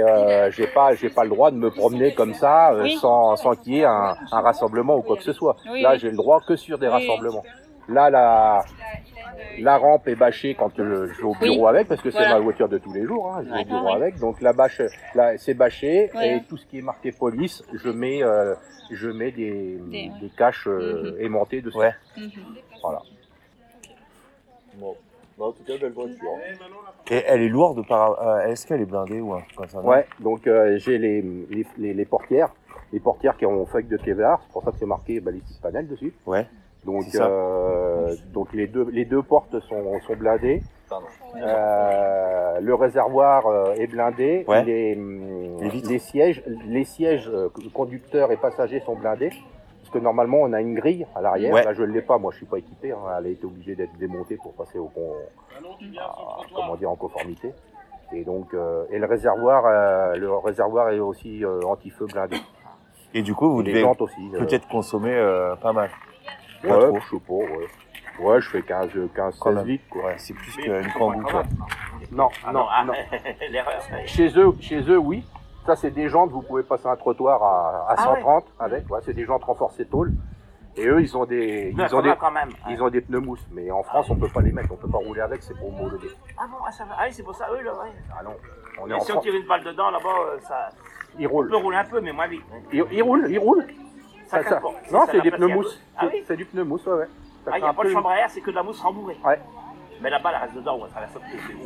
j'ai 0.52 0.68
pas 0.68 0.94
j'ai 0.96 1.10
pas 1.10 1.24
le 1.24 1.30
droit 1.30 1.50
de 1.52 1.58
me 1.58 1.70
promener 1.72 2.14
comme 2.14 2.34
ça 2.34 2.74
Oui. 2.76 2.96
sans 2.98 3.36
sans 3.38 3.56
qu'il 3.56 3.76
y 3.76 3.80
ait 3.82 3.86
un, 3.86 4.16
un 4.32 4.42
rassemblement 4.42 4.96
ou 4.98 5.02
quoi 5.02 5.16
que 5.18 5.24
ce 5.24 5.34
soit. 5.34 5.56
Oui, 5.72 5.82
là 5.82 5.98
j'ai 5.98 6.10
le 6.10 6.18
droit 6.18 6.42
que 6.48 6.56
sur 6.56 6.78
des 6.78 6.88
rassemblements. 6.88 7.44
Là 7.90 8.10
la 8.10 8.64
la 9.60 9.78
rampe 9.78 10.08
est 10.08 10.16
bâchée 10.16 10.56
quand 10.56 10.72
je, 10.78 10.84
je 11.08 11.18
vais 11.18 11.24
au 11.24 11.32
Oui. 11.42 11.50
bureau 11.50 11.68
avec 11.68 11.88
parce 11.88 12.02
que 12.02 12.10
c'est 12.12 12.18
Voilà. 12.18 12.36
ma 12.36 12.40
voiture 12.42 12.70
de 12.70 12.78
tous 12.78 12.94
les 12.94 13.06
jours. 13.06 13.34
Hein, 13.34 13.44
je 13.46 13.54
vais 13.54 13.62
au 13.62 13.66
bureau 13.66 13.90
avec. 13.94 14.20
Donc 14.20 14.42
la 14.42 14.54
bâche 14.54 14.82
là 15.16 15.38
c'est 15.38 15.54
bâché 15.54 16.10
Ouais. 16.16 16.38
et 16.38 16.44
tout 16.48 16.58
ce 16.58 16.66
qui 16.66 16.80
est 16.80 16.82
marqué 16.82 17.12
police 17.12 17.64
je 17.74 17.90
mets 17.90 18.24
euh, 18.24 18.54
je 18.92 19.10
mets 19.10 19.32
des 19.32 19.78
Des- 19.78 19.90
des, 19.92 20.26
ouais. 20.26 20.32
caches 20.38 20.68
euh, 20.68 21.18
aimantées 21.20 21.62
dessus. 21.62 21.78
Ouais. 21.78 21.94
Mhm. 22.18 22.30
Voilà. 22.82 23.02
Bon. 24.76 24.96
Bah, 25.38 25.46
en 25.46 25.52
tout 25.52 25.64
cas, 25.64 25.78
belle 25.78 25.92
voiture. 25.92 26.18
Et 27.12 27.24
elle 27.28 27.42
est 27.42 27.50
lourde 27.50 27.86
par. 27.88 28.20
euh, 28.22 28.48
Est-ce 28.48 28.66
qu'elle 28.66 28.82
est 28.82 28.86
blindée 28.86 29.22
ou 29.22 29.34
un 29.34 29.42
truc 29.42 29.56
comme 29.56 29.68
ça 29.68 29.82
Ouais, 29.82 30.06
donc 30.20 30.48
euh, 30.48 30.78
j'ai 30.80 30.98
les, 30.98 31.22
les, 31.22 31.66
les, 31.78 31.94
les 31.94 32.06
portières, 32.06 32.50
les 32.92 33.00
portières 33.00 33.38
qui 33.38 33.46
ont 33.46 33.66
feuille 33.68 33.84
de 33.86 33.98
Kevlar, 33.98 34.42
c'est 34.44 34.52
pour 34.52 34.64
ça 34.64 34.72
que 34.72 34.78
c'est 34.80 34.86
marqué 34.88 35.20
balistique 35.20 35.62
panel 35.62 35.88
dessus. 35.88 36.12
Ouais. 36.26 36.48
Donc, 36.88 37.04
euh, 37.16 38.16
donc 38.34 38.54
les 38.54 38.66
deux 38.68 38.88
les 38.92 39.04
deux 39.06 39.22
portes 39.22 39.60
sont, 39.60 40.00
sont 40.08 40.16
blindées. 40.16 40.64
Pardon. 40.90 41.06
Euh, 41.36 42.60
le 42.62 42.74
réservoir 42.76 43.46
euh, 43.48 43.74
est 43.74 43.88
blindé. 43.88 44.46
Ouais. 44.48 44.64
Les, 44.64 44.96
hum, 44.96 45.60
Les 45.62 45.68
vitres. 45.70 45.90
les 45.90 46.00
sièges, 46.00 46.42
les 46.66 46.86
sièges 46.86 47.30
euh, 47.32 47.50
conducteurs 47.74 48.32
et 48.32 48.38
passagers 48.38 48.80
sont 48.86 48.96
blindés. 48.96 49.32
Parce 49.82 49.90
que 49.94 50.00
normalement 50.00 50.38
on 50.42 50.54
a 50.54 50.62
une 50.62 50.76
grille 50.76 51.06
à 51.14 51.22
l'arrière. 51.22 51.54
Ouais. 51.54 51.64
Là 51.64 51.74
je 51.74 51.82
ne 51.84 51.92
l'ai 51.92 52.02
pas, 52.02 52.18
moi 52.18 52.32
je 52.32 52.38
suis 52.38 52.46
pas 52.46 52.58
équipé. 52.58 52.92
hein. 52.94 52.98
Elle 53.20 53.26
a 53.26 53.30
été 53.30 53.46
obligée 53.46 53.76
d'être 53.76 53.98
démontée 54.00 54.38
pour 54.38 54.54
passer 54.54 54.80
au 54.80 54.88
con, 54.88 55.12
à- 56.00 56.38
comment 56.56 56.76
dire 56.78 56.90
en 56.92 56.96
conformité. 56.96 57.52
Et 58.14 58.24
donc 58.24 58.54
euh, 58.54 58.86
et 58.92 58.98
le 59.00 59.06
réservoir, 59.06 59.66
euh, 59.66 60.16
le 60.16 60.34
réservoir 60.38 60.90
est 60.92 61.00
aussi 61.00 61.44
euh, 61.44 61.60
anti-feu 61.68 62.06
blindé. 62.06 62.38
Et 63.14 63.22
du 63.22 63.34
coup, 63.34 63.50
vous 63.50 63.62
Et 63.62 63.66
les 63.66 63.74
devez 63.74 63.84
euh, 63.84 64.40
peut-être 64.40 64.68
consommer 64.68 65.14
euh, 65.14 65.56
pas 65.56 65.74
mal. 65.74 65.90
Ouais, 66.64 66.70
Pas 66.70 66.88
trop. 66.88 67.00
je 67.00 67.10
sais 67.10 67.20
pas, 67.26 67.34
ouais. 67.34 67.68
Ouais, 68.20 68.42
je 68.42 68.50
fais 68.50 68.62
15, 68.64 68.90
15 69.16 69.38
Quand 69.40 69.50
16 69.50 69.56
même. 69.58 69.68
litres, 69.68 69.84
quoi. 69.90 70.06
Ouais, 70.06 70.16
c'est 70.18 70.34
plus 70.34 70.52
qu'une 70.56 70.92
kangou, 70.98 71.22
quoi. 71.24 71.44
Non, 72.12 72.30
Ah 72.46 72.52
non, 72.52 72.66
ah, 72.72 72.84
non. 72.86 72.94
L'erreur. 73.52 73.82
Chez 74.06 74.28
eux, 74.40 74.54
chez 74.60 74.82
eux, 74.90 74.98
oui. 74.98 75.24
Ça, 75.66 75.76
c'est 75.76 75.92
des 75.92 76.08
jantes, 76.10 76.32
vous 76.32 76.42
pouvez 76.42 76.64
passer 76.64 76.88
un 76.88 76.96
trottoir 76.96 77.44
à, 77.44 77.92
à 77.92 77.96
Ah 77.98 78.10
ouais. 78.14 78.22
130 78.22 78.46
avec. 78.60 78.90
Ouais, 78.90 79.00
c'est 79.04 79.14
des 79.14 79.26
jantes 79.26 79.44
renforcées 79.44 79.86
tôle. 79.86 80.14
Et 80.80 80.86
eux, 80.88 81.02
ils 81.02 81.18
ont 81.18 81.26
des, 81.26 81.74
ils 81.76 81.96
ont 81.96 82.02
des, 82.04 82.14
quand 82.20 82.30
même. 82.32 82.50
ils 82.70 82.82
ont 82.84 82.90
des 82.90 83.02
pneus 83.02 83.20
mousse. 83.20 83.44
Mais 83.52 83.70
en 83.72 83.82
France, 83.84 84.10
on 84.12 84.16
peut 84.16 84.28
pas 84.30 84.42
les 84.42 84.52
mettre, 84.52 84.72
on 84.72 84.76
peut 84.76 84.88
pas 84.90 85.00
rouler 85.00 85.22
avec, 85.22 85.42
c'est 85.42 85.58
pour 85.58 85.70
homologuer. 85.70 86.08
Ah 86.38 86.46
bon, 86.48 86.58
ah, 86.68 86.72
ça 86.72 86.86
va. 86.86 86.96
Ah 87.00 87.04
oui, 87.08 87.10
c'est 87.14 87.24
pour 87.24 87.34
ça, 87.36 87.48
oui, 87.52 87.64
là, 87.64 87.72
ouais. 87.74 87.90
Ah 88.18 88.22
non, 88.24 88.36
on 88.80 88.86
est 88.86 88.90
Mais 88.90 88.94
en 88.96 89.00
si 89.00 89.12
on 89.12 89.16
France. 89.16 89.24
tire 89.24 89.34
une 89.36 89.48
balle 89.48 89.64
dedans, 89.64 89.90
là-bas, 89.90 90.08
euh, 90.08 90.38
ça 90.42 90.70
Ils 91.18 91.26
on 91.26 91.32
roulent. 91.32 91.50
peut 91.50 91.58
rouler 91.58 91.78
un 91.78 91.84
peu, 91.86 92.00
mais 92.00 92.12
moins 92.12 92.28
vite. 92.28 92.44
Ils, 92.72 92.84
ils 92.92 93.02
roulent, 93.02 93.26
ils 93.28 93.40
roulent. 93.40 93.66
Ça 94.28 94.38
Ça, 94.38 94.44
craque 94.44 94.54
ça- 94.54 94.60
pas. 94.62 94.74
Non, 94.98 95.06
c'est 95.12 95.22
des 95.22 95.32
pneus 95.32 95.48
mousse. 95.48 95.82
Ah 95.98 96.02
C'est- 96.02 96.08
oui 96.18 96.24
C'est 96.28 96.36
du 96.38 96.46
pneu 96.46 96.64
mousse, 96.64 96.86
ouais, 96.86 96.94
ouais. 96.94 97.06
Ça 97.46 97.52
Ah, 97.54 97.58
il 97.58 97.64
n'y 97.64 97.68
a 97.70 97.74
pas 97.74 97.84
de 97.84 97.90
chambre 97.90 98.10
à 98.10 98.20
air, 98.20 98.30
c'est 98.30 98.42
que 98.42 98.52
de 98.52 98.56
la 98.56 98.64
mousse 98.64 98.80
rembourrée. 98.82 99.18
Ouais. 99.26 99.40
Mais 100.02 100.10
la 100.12 100.20
balle, 100.20 100.34
elle 100.36 100.42
reste 100.44 100.56
dedans, 100.56 100.78
ouais, 100.80 100.90
ça 100.94 101.00
la 101.02 101.08
sauter, 101.08 101.26
c'est 101.48 101.54
bon. 101.54 101.64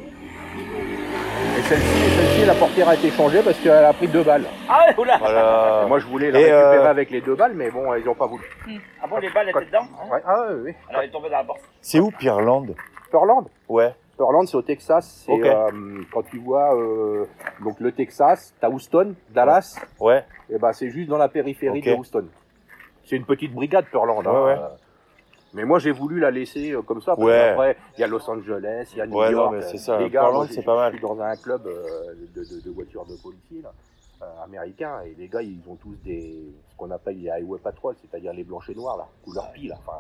Et 1.58 1.62
celle-ci, 1.64 2.10
celle-ci, 2.16 2.46
la 2.46 2.54
portière 2.54 2.88
a 2.90 2.96
été 2.96 3.10
changée 3.12 3.42
parce 3.44 3.58
qu'elle 3.60 3.84
a 3.84 3.92
pris 3.94 4.08
deux 4.08 4.24
balles. 4.24 4.46
Ah 4.70 4.86
ouais, 4.88 4.96
oula 5.00 5.18
Voilà. 5.18 5.86
Moi, 5.88 6.00
je 6.00 6.06
voulais 6.08 6.32
la 6.32 6.40
Et, 6.40 6.44
récupérer 6.44 6.78
euh, 6.78 6.90
avec 6.90 7.10
les 7.10 7.22
deux 7.22 7.36
balles, 7.36 7.54
mais 7.56 7.70
bon, 7.72 7.94
ils 7.96 8.08
ont 8.08 8.16
pas 8.16 8.28
voulu. 8.28 8.44
Ah 9.02 9.08
bon, 9.08 9.18
les 9.18 9.30
balles 9.32 9.50
étaient 9.50 9.66
dedans 9.66 9.80
hein 10.02 10.10
Ouais. 10.12 10.22
Ah 10.26 10.46
oui, 10.50 10.56
oui. 10.66 10.74
Alors, 10.90 11.02
elle 11.02 11.10
est 11.10 11.12
tombée 11.12 11.30
dans 11.30 11.38
la 11.38 11.44
porte. 11.44 11.62
C'est 11.82 12.00
où 12.00 12.12
Pearland 12.12 12.68
Pearland 13.12 13.46
Ouais. 13.68 13.94
Pearland, 14.18 14.46
c'est 14.46 14.56
au 14.58 14.62
Texas. 14.62 15.24
C'est 15.26 15.32
Ok. 15.32 15.46
euh, 15.46 16.02
quand 16.14 16.22
tu 16.24 16.38
vois 16.38 16.76
euh, 16.76 17.26
donc 17.64 17.80
le 17.80 17.92
Texas, 17.92 18.54
t'as 18.62 18.70
Houston, 18.70 19.16
Dallas, 19.32 19.78
Ouais. 20.00 20.24
et 20.50 20.58
ben 20.58 20.72
c'est 20.74 20.90
juste 20.90 21.10
dans 21.10 21.18
la 21.18 21.28
périphérie 21.28 21.82
de 21.82 21.94
Houston. 21.94 22.26
C'est 23.06 23.16
une 23.18 23.26
petite 23.26 23.54
brigade 23.54 23.86
Pearland. 23.92 24.22
hein, 24.26 24.44
Ouais, 24.46 24.58
euh, 24.60 24.68
Mais 25.54 25.66
moi 25.66 25.80
j'ai 25.80 25.92
voulu 25.92 26.20
la 26.20 26.32
laisser 26.32 26.72
euh, 26.72 26.82
comme 26.82 27.02
ça. 27.02 27.16
Parce 27.16 27.28
Ouais. 27.28 27.50
qu'après, 27.50 27.78
il 27.98 28.02
y 28.02 28.04
a 28.04 28.08
Los 28.08 28.30
Angeles, 28.30 28.90
il 28.94 28.98
y 29.00 29.02
a 29.02 29.06
New 29.08 29.18
Ouais, 29.18 29.26
non, 29.32 29.38
York. 29.40 29.54
mais 29.56 29.62
c'est 29.64 29.78
ça. 29.78 29.98
Les 30.00 30.10
gars, 30.10 30.30
moi, 30.32 30.48
c'est 30.50 30.62
pas 30.64 30.76
mal. 30.78 30.94
Je 30.94 30.98
suis 30.98 31.06
dans 31.06 31.20
un 31.22 31.36
club 31.36 31.68
euh, 31.68 32.14
de, 32.36 32.40
de- 32.44 32.62
de 32.62 32.70
voitures 32.72 33.06
de 33.06 33.16
policiers 33.22 33.62
là, 33.62 33.74
euh, 34.22 34.44
américains 34.46 35.02
et 35.06 35.14
les 35.20 35.28
gars 35.28 35.42
ils 35.42 35.60
ont 35.68 35.76
tous 35.76 35.96
des 36.06 36.54
ce 36.72 36.76
qu'on 36.78 36.90
appelle 36.92 37.20
les 37.22 37.30
highway 37.30 37.60
patrol, 37.60 37.96
c'est-à-dire 38.02 38.32
les 38.34 38.44
blancs 38.46 38.64
et 38.70 38.76
noirs 38.76 38.96
là, 38.98 39.08
couleur 39.26 39.52
pile. 39.52 39.74
Enfin, 39.78 39.98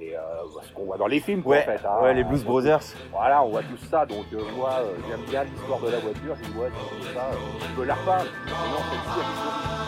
et 0.00 0.14
ce 0.62 0.72
qu'on 0.72 0.84
voit 0.84 0.96
dans 0.96 1.08
les 1.08 1.18
films 1.20 1.42
quoi, 1.42 1.56
Ouais. 1.56 1.62
en 1.62 1.66
fait. 1.78 1.84
hein. 1.86 2.02
Ouais, 2.02 2.14
les 2.14 2.22
Blues 2.24 2.44
Brothers. 2.44 2.80
Voilà, 3.12 3.42
on 3.42 3.48
voit 3.50 3.62
tout 3.62 3.76
ça, 3.90 4.06
donc 4.06 4.26
moi 4.56 4.70
j'aime 5.08 5.22
bien 5.28 5.42
l'histoire 5.44 5.80
de 5.80 5.90
la 5.90 5.98
voiture, 5.98 6.36
je 6.40 6.58
ouais, 6.60 6.70
c'est 7.02 7.14
ça, 7.14 7.30
je 7.60 7.74
peux 7.76 7.84
la 7.84 7.94
non, 7.96 8.22
celle-ci 8.22 9.87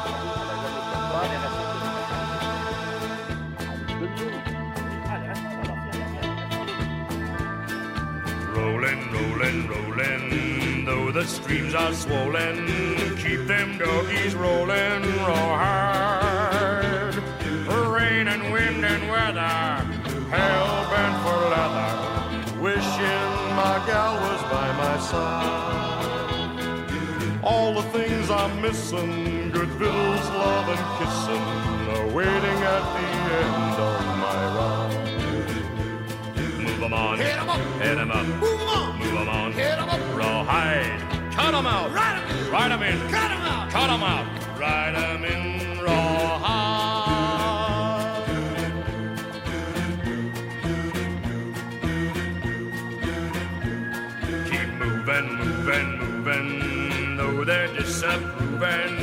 Rolling, 8.81 9.13
rolling, 9.13 9.69
rolling, 9.69 10.85
though 10.87 11.13
the 11.13 11.27
streams 11.27 11.75
are 11.75 11.93
swollen, 11.93 12.67
keep 13.19 13.47
them 13.47 13.77
doggies 13.77 14.35
rolling 14.35 15.03
raw 15.19 15.59
hard. 15.59 17.15
Rain 17.93 18.29
and 18.29 18.51
wind 18.51 18.83
and 18.83 19.11
weather, 19.11 19.85
hell 20.33 20.89
bent 20.89 21.17
for 21.23 21.41
leather, 21.53 21.93
wishing 22.59 23.33
my 23.55 23.83
gal 23.87 24.15
was 24.15 24.43
by 24.51 24.73
my 24.73 24.99
side. 25.11 26.61
All 27.43 27.75
the 27.75 27.83
things 27.91 28.31
I'm 28.31 28.63
missing, 28.63 29.51
good 29.51 29.69
victuals, 29.69 30.31
love 30.31 30.69
and 30.71 30.85
kissing, 30.99 31.45
are 31.97 32.09
waiting 32.17 32.63
at 32.75 32.85
the 32.95 33.07
end 33.45 33.77
of 33.79 34.01
my 34.17 34.41
ride. 34.57 34.80
Move 36.81 36.93
'em 36.93 36.99
on, 36.99 37.19
hit 37.19 37.37
'em 37.37 37.51
up, 37.51 37.61
hit 37.83 37.99
'em 37.99 38.11
up, 38.11 38.27
move 38.41 38.59
'em 38.59 38.69
on, 38.69 38.99
move 38.99 39.15
'em 39.21 39.29
on, 39.29 39.53
hit 39.53 39.79
'em 39.79 39.91
up, 39.91 40.01
rawhide, 40.17 41.01
cut 41.31 41.53
'em 41.53 41.67
out, 41.67 41.93
ride 41.93 42.17
'em 42.17 42.31
in, 42.31 42.51
ride 42.51 42.73
'em 42.73 42.83
in, 42.83 42.99
cut 43.11 43.31
'em 43.31 43.43
out, 43.43 43.71
cut 43.71 43.91
'em 43.91 44.03
out, 44.03 44.25
ride 44.59 44.95
'em 44.95 45.25
in 45.27 45.79
rawhide. 45.79 46.41
Keep 54.49 54.69
moving, 54.81 55.29
moving, 55.37 55.99
moving, 55.99 57.17
though 57.19 57.45
they're 57.45 57.69
disapproving. 57.77 58.97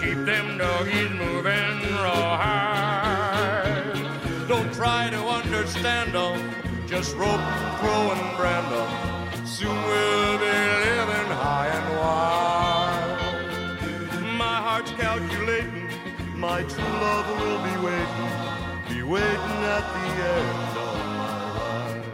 Keep 0.00 0.24
them 0.26 0.58
doggies 0.58 1.10
moving 1.10 1.95
just 6.96 7.14
rope, 7.18 7.46
crow, 7.80 8.10
and 8.14 8.36
brand 8.38 8.66
them. 8.72 8.88
Soon 9.46 9.76
we'll 9.88 10.38
be 10.38 10.56
living 10.86 11.30
high 11.44 11.68
and 11.78 11.88
wide. 11.98 13.18
My 14.38 14.56
heart's 14.66 14.92
calculating, 14.92 15.90
my 16.34 16.62
true 16.62 16.94
love 17.04 17.26
will 17.38 17.60
be 17.68 17.74
waiting, 17.86 18.30
be 18.88 19.00
waiting 19.02 19.58
at 19.76 19.84
the 19.94 20.06
end 20.36 20.76
of 20.86 20.96
my 21.20 21.36
ride. 21.58 22.04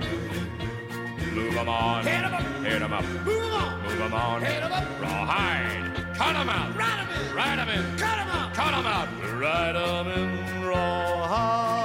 Move 1.36 1.54
'em 1.56 1.68
on, 1.68 2.04
hit 2.04 2.24
'em 2.24 2.34
up, 2.34 2.46
hit 2.64 2.82
'em 2.82 2.92
up, 2.92 3.04
move 3.24 3.44
'em 3.44 3.54
on, 3.62 3.82
move 3.84 4.00
'em 4.00 4.14
on, 4.14 4.42
hit 4.42 4.62
'em 4.64 4.72
up, 4.72 4.86
rawhide, 5.00 5.86
cut 6.18 6.34
'em 6.34 6.48
out, 6.58 6.70
ride 6.80 7.00
'em 7.02 7.08
in, 7.18 7.24
ride 7.38 7.58
'em 7.62 7.70
in, 7.76 7.84
cut 8.02 8.18
'em 8.18 8.30
out, 8.36 8.50
cut 8.52 8.72
'em 8.74 8.86
out, 8.96 9.08
ride 9.44 9.76
'em 9.76 10.06
in 10.18 10.64
rawhide. 10.66 11.81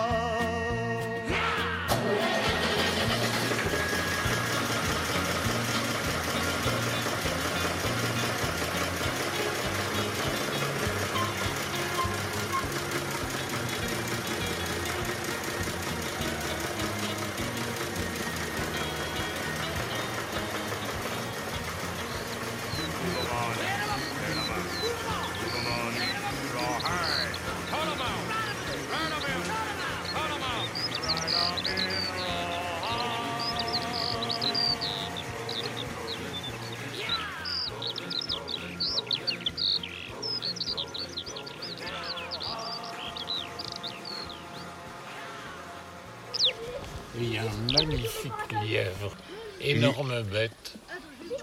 Un 47.47 47.73
magnifique 47.73 48.31
lièvre, 48.63 49.15
énorme 49.61 50.21
bête, 50.23 50.73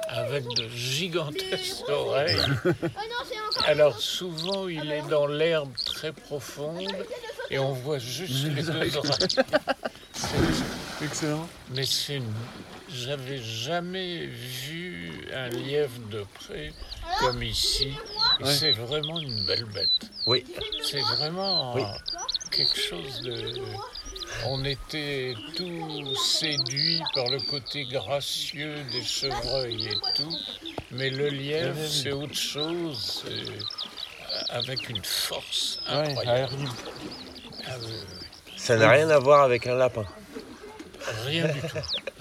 avec 0.08 0.44
de 0.56 0.68
gigantesques 0.68 1.84
oreilles. 1.88 2.36
Alors 3.66 3.98
souvent, 3.98 4.68
il 4.68 4.90
est 4.92 5.02
dans 5.08 5.26
l'herbe 5.26 5.72
très 5.84 6.12
profonde 6.12 6.92
et 7.50 7.58
on 7.58 7.72
voit 7.72 7.98
juste 7.98 8.44
les 8.44 8.62
deux 8.62 8.70
oreilles. 8.70 8.92
Excellent. 11.02 11.48
Mais 11.74 11.84
c'est 11.84 12.16
une... 12.16 12.32
J'avais 12.88 13.42
jamais 13.42 14.26
vu 14.26 15.10
un 15.34 15.48
lièvre 15.48 15.98
de 16.10 16.24
près 16.34 16.72
comme 17.18 17.42
ici. 17.42 17.92
Ouais. 18.40 18.54
C'est 18.54 18.72
vraiment 18.72 19.18
une 19.20 19.44
belle 19.46 19.64
bête. 19.64 19.88
Oui. 20.26 20.44
C'est 20.82 21.00
vraiment 21.00 21.74
Oui. 21.74 21.82
quelque 22.52 22.78
chose 22.78 23.20
de... 23.22 23.54
On 24.46 24.64
était 24.64 25.34
tous 25.56 26.14
séduits 26.16 27.00
par 27.14 27.28
le 27.30 27.38
côté 27.40 27.84
gracieux 27.84 28.74
des 28.92 29.02
chevreuils 29.02 29.86
et 29.88 29.98
tout, 30.14 30.36
mais 30.90 31.10
le 31.10 31.28
lièvre, 31.28 31.76
c'est 31.88 32.12
autre 32.12 32.34
chose, 32.36 33.24
c'est 33.24 34.52
avec 34.54 34.88
une 34.88 35.02
force 35.04 35.80
incroyable. 35.86 36.52
Ah 37.66 37.70
oui, 37.80 37.86
oui, 37.88 38.26
Ça 38.56 38.76
n'a 38.76 38.90
rien 38.90 39.08
à 39.10 39.18
voir 39.18 39.42
avec 39.42 39.66
un 39.66 39.74
lapin. 39.76 40.04
Rien 41.24 41.48
du 41.48 41.60
tout. 41.60 41.66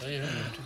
Rien 0.05 0.21
du 0.21 0.27
tout. 0.27 0.61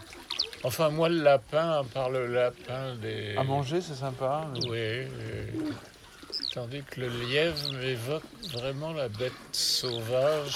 Enfin, 0.63 0.89
moi, 0.89 1.07
le 1.09 1.21
lapin, 1.21 1.79
à 1.79 1.83
part 1.83 2.09
le 2.09 2.27
lapin 2.27 2.95
des... 2.95 3.35
À 3.37 3.43
manger, 3.43 3.79
c'est 3.79 3.95
sympa. 3.95 4.47
mais- 4.53 4.59
Oui, 4.69 5.07
oui. 5.07 5.71
Tandis 6.57 6.81
que 6.89 7.01
le 7.01 7.09
lièvre 7.27 7.71
m'évoque 7.73 8.23
vraiment 8.51 8.91
la 8.91 9.09
bête 9.09 9.31
sauvage 9.51 10.55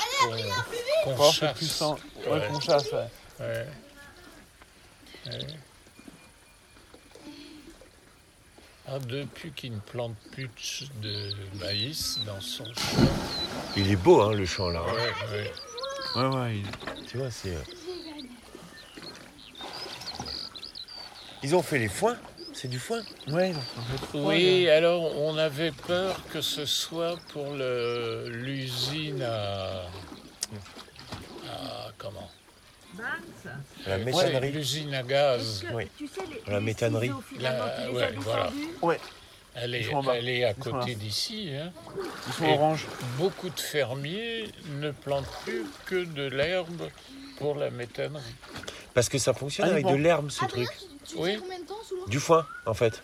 qu'on 1.04 1.14
qu'on 1.16 1.30
et 1.30 1.32
chasse. 1.32 1.56
puissant. 1.58 1.96
Ouais, 2.28 2.48
qu'on 2.48 2.60
chasse, 2.60 2.92
ouais. 2.92 3.08
Ouais. 3.40 3.68
Ouais. 5.28 5.48
Ah, 8.88 8.98
depuis 8.98 9.52
qu'il 9.52 9.74
ne 9.76 9.80
plante 9.80 10.16
plus 10.32 10.90
de, 11.04 11.30
maïs 11.60 12.18
dans 12.26 12.42
son 12.42 12.66
champ. 12.66 12.98
Il 13.78 13.92
est 13.92 13.96
beau, 13.96 14.22
hein, 14.24 14.34
le 14.34 14.48
champ 14.48 14.70
là. 14.70 14.82
hein. 14.84 14.94
Ouais, 14.96 15.38
ouais. 15.38 15.52
Ouais, 16.16 16.36
ouais. 16.36 16.58
il- 16.58 17.06
Tu 17.06 17.18
vois, 17.20 17.30
c'est. 17.30 17.56
euh, 17.56 17.62
Ils 21.44 21.56
ont 21.56 21.62
fait 21.62 21.78
les 21.78 21.90
foins. 21.90 22.18
C'est 22.62 22.68
du 22.68 22.78
foin. 22.78 23.02
Ouais, 23.30 23.54
Oui, 24.14 24.66
là. 24.66 24.78
alors 24.78 25.18
on 25.18 25.36
avait 25.36 25.72
peur 25.72 26.16
que 26.32 26.42
ce 26.42 26.68
soit 26.68 27.18
pour 27.34 27.54
le- 27.56 28.30
l'usine 28.30 29.24
à, 29.24 29.82
à- 31.50 31.88
comment? 31.98 32.30
La 33.88 33.98
Ouais, 33.98 34.04
méthanerie. 34.04 34.52
L'usine 34.52 34.94
à 34.94 35.02
gaz. 35.02 35.66
Oui. 35.74 35.88
La 36.48 36.60
méthanerie. 36.60 37.10
La- 37.40 37.90
ouais, 37.92 38.14
voilà. 38.18 38.52
Ouais. 38.84 39.00
Elle 39.56 39.74
est, 39.74 39.90
elle 40.14 40.30
est 40.30 40.44
à 40.44 40.52
Ils 40.52 40.56
côté 40.56 40.94
d'ici. 40.94 41.50
hein. 41.56 41.72
Ils 42.28 42.34
sont 42.34 42.46
Et 42.46 42.54
orange. 42.54 42.86
Beaucoup 43.18 43.50
de 43.50 43.60
fermiers 43.60 44.52
ne 44.80 44.92
plantent 44.92 45.26
plus 45.46 45.66
que 45.88 46.04
de 46.06 46.28
l'herbe 46.28 46.90
pour 47.40 47.56
la 47.56 47.72
méthanerie. 47.72 48.22
Parce 48.94 49.10
que 49.10 49.18
ça 49.18 49.34
fonctionne 49.34 49.68
Ah, 49.70 49.72
avec 49.72 49.84
bon. 49.86 49.94
de 49.94 49.98
l'herbe, 49.98 50.30
ce 50.30 50.46
truc. 50.46 50.70
Oui, 51.16 51.38
Du 52.08 52.20
foin, 52.20 52.46
en 52.66 52.74
fait. 52.74 53.02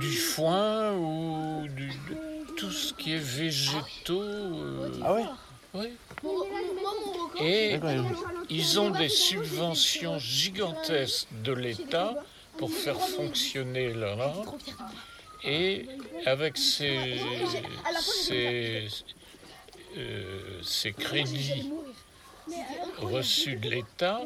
du 0.00 0.12
foin 0.12 0.92
ou 0.94 1.66
du, 1.68 1.88
de- 1.88 2.54
tout 2.56 2.70
ce 2.70 2.92
qui 2.94 3.12
est 3.14 3.18
végétaux. 3.18 4.20
euh, 4.22 4.90
Ah 5.04 5.14
oui. 5.14 5.22
Oui. 5.74 5.88
Et 7.40 7.72
D'accord, 7.78 7.90
il- 8.48 8.56
ils 8.56 8.80
ont 8.80 8.90
des 8.90 9.08
subventions 9.10 10.18
gigantesques 10.18 11.28
de 11.44 11.52
l'État 11.52 12.14
pour 12.56 12.70
faire 12.70 12.98
fonctionner 13.00 13.92
leur 13.92 14.20
art. 14.20 14.54
Et 15.44 15.86
avec 16.24 16.56
ces, 16.56 17.20
ces, 18.00 18.88
euh, 19.98 20.60
ces 20.62 20.92
crédits 20.92 21.70
reçus 22.98 23.56
de 23.56 23.68
l'État, 23.68 24.20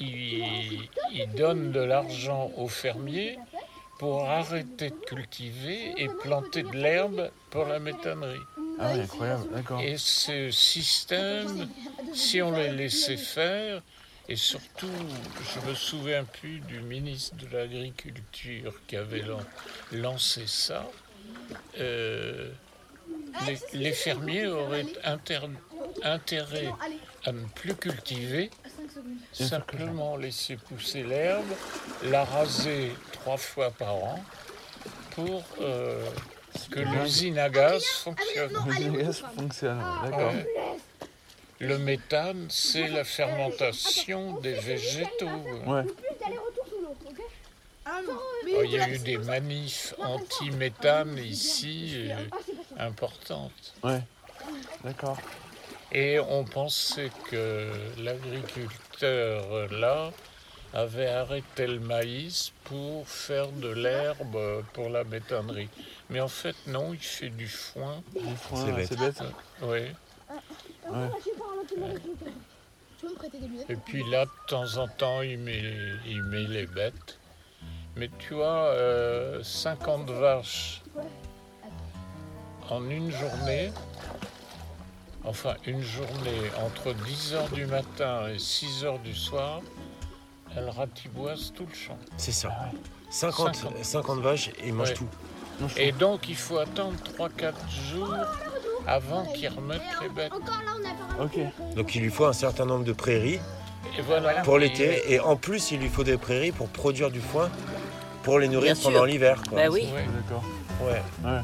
ils 0.00 1.28
donnent 1.36 1.72
de 1.72 1.80
l'argent 1.80 2.50
aux 2.56 2.68
fermiers 2.68 3.38
pour 3.98 4.24
arrêter 4.28 4.90
de 4.90 4.94
cultiver 5.06 5.92
et 5.96 6.08
planter 6.22 6.62
de 6.62 6.72
l'herbe 6.72 7.30
pour 7.50 7.64
la 7.66 7.78
méthanerie. 7.80 8.38
Ah 8.78 8.92
oui, 8.94 9.00
incroyable, 9.00 9.48
d'accord. 9.52 9.80
Et 9.80 9.96
ce 9.98 10.50
système, 10.52 11.68
si 12.14 12.40
on 12.40 12.52
les 12.52 12.70
laissait 12.70 13.16
faire, 13.16 13.82
et 14.28 14.36
surtout, 14.36 14.86
je 15.54 15.68
me 15.68 15.74
souviens 15.74 16.22
plus 16.24 16.60
du 16.60 16.80
ministre 16.80 17.34
de 17.36 17.56
l'Agriculture 17.56 18.74
qui 18.86 18.96
avait 18.96 19.22
lan- 19.22 19.40
lancé 19.90 20.46
ça, 20.46 20.86
euh, 21.80 22.52
les, 23.46 23.58
les 23.72 23.92
fermiers 23.92 24.46
auraient 24.46 24.86
inter- 25.02 25.40
intérêt 26.02 26.68
à 27.24 27.32
ne 27.32 27.44
plus 27.46 27.74
cultiver, 27.74 28.50
simplement 29.32 30.16
laisser 30.16 30.56
pousser 30.56 31.02
l'herbe, 31.02 31.46
la 32.04 32.24
raser 32.24 32.92
trois 33.12 33.36
fois 33.36 33.70
par 33.70 33.94
an 33.94 34.24
pour 35.10 35.44
euh, 35.60 36.04
que 36.70 36.80
l'usine 36.80 37.38
à 37.38 37.48
gaz 37.48 37.84
fonctionne. 37.84 38.52
L'usine 38.66 38.96
à 38.96 39.02
gaz 39.02 39.22
fonctionne, 39.36 39.84
d'accord. 40.04 40.32
Ouais. 40.32 40.46
Le 41.60 41.78
méthane, 41.78 42.46
c'est 42.50 42.86
la 42.88 43.02
fermentation 43.04 44.38
des 44.40 44.54
végétaux. 44.54 45.26
Ouais. 45.66 45.84
Oh, 47.90 48.62
il 48.64 48.70
y 48.70 48.78
a 48.78 48.88
eu 48.88 48.98
des 48.98 49.18
manifs 49.18 49.94
anti-méthane 49.98 51.18
ici 51.18 52.10
euh, 52.10 52.16
importantes. 52.78 53.74
Ouais. 53.82 54.00
D'accord. 54.84 55.18
Et 55.92 56.18
on 56.20 56.44
pensait 56.44 57.10
que 57.30 57.70
l'agriculteur 57.98 59.44
euh, 59.52 59.68
là 59.70 60.10
avait 60.74 61.06
arrêté 61.08 61.66
le 61.66 61.80
maïs 61.80 62.52
pour 62.64 63.08
faire 63.08 63.48
de 63.52 63.68
l'herbe 63.68 64.62
pour 64.74 64.90
la 64.90 65.04
méthanerie. 65.04 65.70
Mais 66.10 66.20
en 66.20 66.28
fait, 66.28 66.54
non, 66.66 66.92
il 66.92 67.00
fait 67.00 67.30
du 67.30 67.48
foin. 67.48 68.02
Du 68.14 68.36
foin, 68.36 68.66
C'est 68.66 68.96
bête. 68.96 68.98
bête. 68.98 69.22
Oui. 69.62 69.80
Ouais. 70.90 71.08
Et 73.68 73.76
puis 73.76 74.02
là, 74.10 74.24
de 74.26 74.30
temps 74.48 74.76
en 74.76 74.88
temps, 74.88 75.22
il 75.22 75.38
met, 75.38 75.62
il 76.06 76.22
met 76.24 76.44
les 76.44 76.66
bêtes. 76.66 77.18
Mais 77.96 78.10
tu 78.18 78.34
vois, 78.34 78.66
euh, 78.74 79.42
50 79.42 80.10
vaches 80.10 80.82
en 82.70 82.88
une 82.90 83.10
journée, 83.10 83.72
enfin 85.24 85.54
une 85.66 85.82
journée 85.82 86.50
entre 86.64 86.92
10h 86.92 87.52
du 87.52 87.66
matin 87.66 88.28
et 88.28 88.36
6h 88.36 89.00
du 89.02 89.14
soir, 89.14 89.60
elles 90.56 90.68
ratiboisent 90.70 91.52
tout 91.54 91.66
le 91.68 91.74
champ. 91.74 91.98
C'est 92.16 92.32
ça. 92.32 92.50
50, 93.10 93.54
50. 93.56 93.84
50 93.84 94.18
vaches 94.20 94.48
et 94.48 94.68
ils 94.68 94.72
mangent 94.74 94.88
Ouais. 94.90 94.94
tout. 94.94 95.08
Et 95.76 95.90
donc, 95.90 96.28
il 96.28 96.36
faut 96.36 96.58
attendre 96.58 96.94
3-4 97.18 97.52
jours 97.92 98.14
avant 98.86 99.24
qu'ils 99.26 99.48
remettent 99.48 99.80
les 100.00 100.08
bêtes. 100.08 100.32
Ok. 101.20 101.38
Donc 101.74 101.94
il 101.96 102.02
lui 102.02 102.10
faut 102.10 102.26
un 102.26 102.32
certain 102.32 102.64
nombre 102.64 102.84
de 102.84 102.92
prairies 102.92 103.40
Et 103.98 104.02
voilà. 104.02 104.42
pour 104.42 104.58
l'été. 104.58 105.12
Et 105.12 105.18
en 105.20 105.34
plus, 105.36 105.72
il 105.72 105.80
lui 105.80 105.88
faut 105.88 106.04
des 106.04 106.16
prairies 106.16 106.52
pour 106.52 106.68
produire 106.68 107.10
du 107.10 107.20
foin 107.20 107.50
pour 108.22 108.38
les 108.38 108.46
nourrir 108.48 108.74
Bien 108.74 108.82
pendant 108.82 109.04
l'hiver. 109.04 109.42
Bah 109.50 109.68
oui. 109.68 109.88
Ouais. 109.92 110.04
D'accord. 110.22 110.44
Ouais. 110.82 111.02
Ouais. 111.24 111.40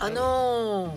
Ah 0.00 0.10
non 0.10 0.92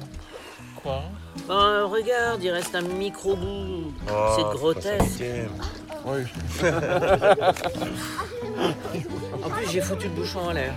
Quoi? 0.84 1.04
Ben, 1.48 1.84
Regarde, 1.86 2.44
il 2.44 2.52
reste 2.52 2.76
un 2.76 2.82
micro-bout. 2.82 3.94
Oh, 4.10 4.34
C'est 4.36 4.58
grotesque. 4.58 5.24
Oui. 6.06 6.24
En 9.42 9.50
plus, 9.50 9.72
j'ai 9.72 9.82
foutu 9.82 10.08
le 10.10 10.16
bouchon 10.16 10.40
en 10.40 10.52
l'air. 10.52 10.74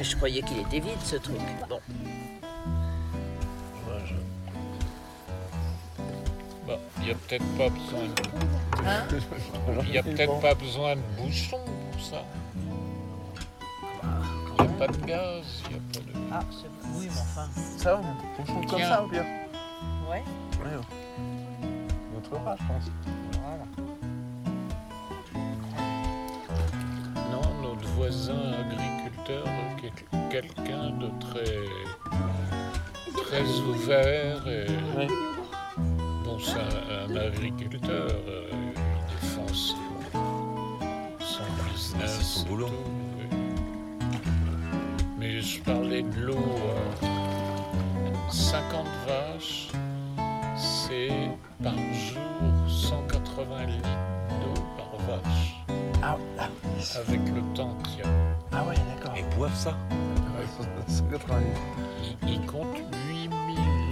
Je 0.00 0.16
croyais 0.16 0.42
qu'il 0.42 0.58
était 0.58 0.80
vide, 0.80 0.98
ce 1.04 1.16
truc. 1.16 1.36
Bon. 1.68 1.78
Bah, 6.66 6.78
il 6.98 7.04
n'y 7.04 7.10
a 7.10 7.14
peut-être 7.14 7.44
pas 7.56 7.68
besoin 7.68 8.00
de... 8.08 9.20
Il 9.84 9.90
n'y 9.92 9.98
a 9.98 10.02
peut-être 10.02 10.40
pas 10.40 10.54
besoin 10.54 10.96
de 10.96 11.00
bouchon 11.22 11.60
pour 11.92 12.02
ça. 12.02 12.24
Il 14.58 14.64
n'y 14.64 14.68
a 14.68 14.72
pas 14.78 14.88
de 14.88 15.06
gaz, 15.06 15.44
il 15.64 15.70
n'y 15.70 15.76
a 15.76 15.80
pas 15.92 16.00
de... 16.00 16.13
Ah, 16.36 16.40
c'est... 16.50 16.66
Oui, 16.98 17.06
mais 17.14 17.20
enfin... 17.20 17.46
Ça, 17.76 18.00
on 18.00 18.44
chante 18.46 18.66
comme 18.68 18.80
ça 18.80 19.02
au 19.04 19.08
pire. 19.08 19.22
Ouais. 20.10 20.22
Ouais. 20.60 20.80
Notre 22.12 22.30
repas, 22.32 22.56
je 22.58 22.64
pense. 22.66 22.90
Voilà. 23.40 23.64
Non, 27.30 27.42
notre 27.62 27.88
voisin 27.90 28.34
agriculteur, 28.60 29.44
quel- 29.80 29.92
quelqu'un 30.30 30.90
de 30.90 31.08
très, 31.20 31.58
très 33.22 33.44
ouvert 33.60 34.48
et 34.48 34.66
Ouais. 34.96 35.06
bon, 36.24 36.38
c'est 36.40 36.58
un, 36.58 37.12
un 37.12 37.16
agriculteur. 37.16 38.10
euh, 38.28 38.50
il 38.52 39.14
défend 39.20 39.46
son, 39.54 39.76
son 41.20 41.44
business. 41.72 42.02
Ah, 42.02 42.06
C'est 42.08 42.22
son 42.40 42.46
boulot. 42.46 42.68
Oui. 45.24 45.34
Mais 45.34 45.40
je 45.40 45.60
parlais 45.62 46.02
de 46.02 46.20
l'eau. 46.20 46.34
euh, 47.02 47.08
50 48.30 48.86
vaches, 49.06 49.68
c'est 50.56 51.10
par 51.62 51.74
jour 51.74 52.68
180 52.68 53.66
litres 53.66 53.88
d'eau 54.28 54.62
par 54.76 55.18
vache. 55.18 55.64
Ah, 56.02 56.16
ah, 56.38 56.48
Avec 56.98 57.20
le 57.34 57.40
temps 57.54 57.76
qu'il 57.84 57.98
y 58.00 58.02
a. 58.02 58.06
ah 58.52 58.64
ouais, 58.64 58.74
d'accord. 58.94 59.16
Et 59.16 59.22
boivent 59.36 59.54
ça 59.54 59.76
C'est 60.88 61.08
90. 61.10 61.46
Il, 62.22 62.28
il 62.34 62.40
compte 62.46 62.76
8000 63.08 63.30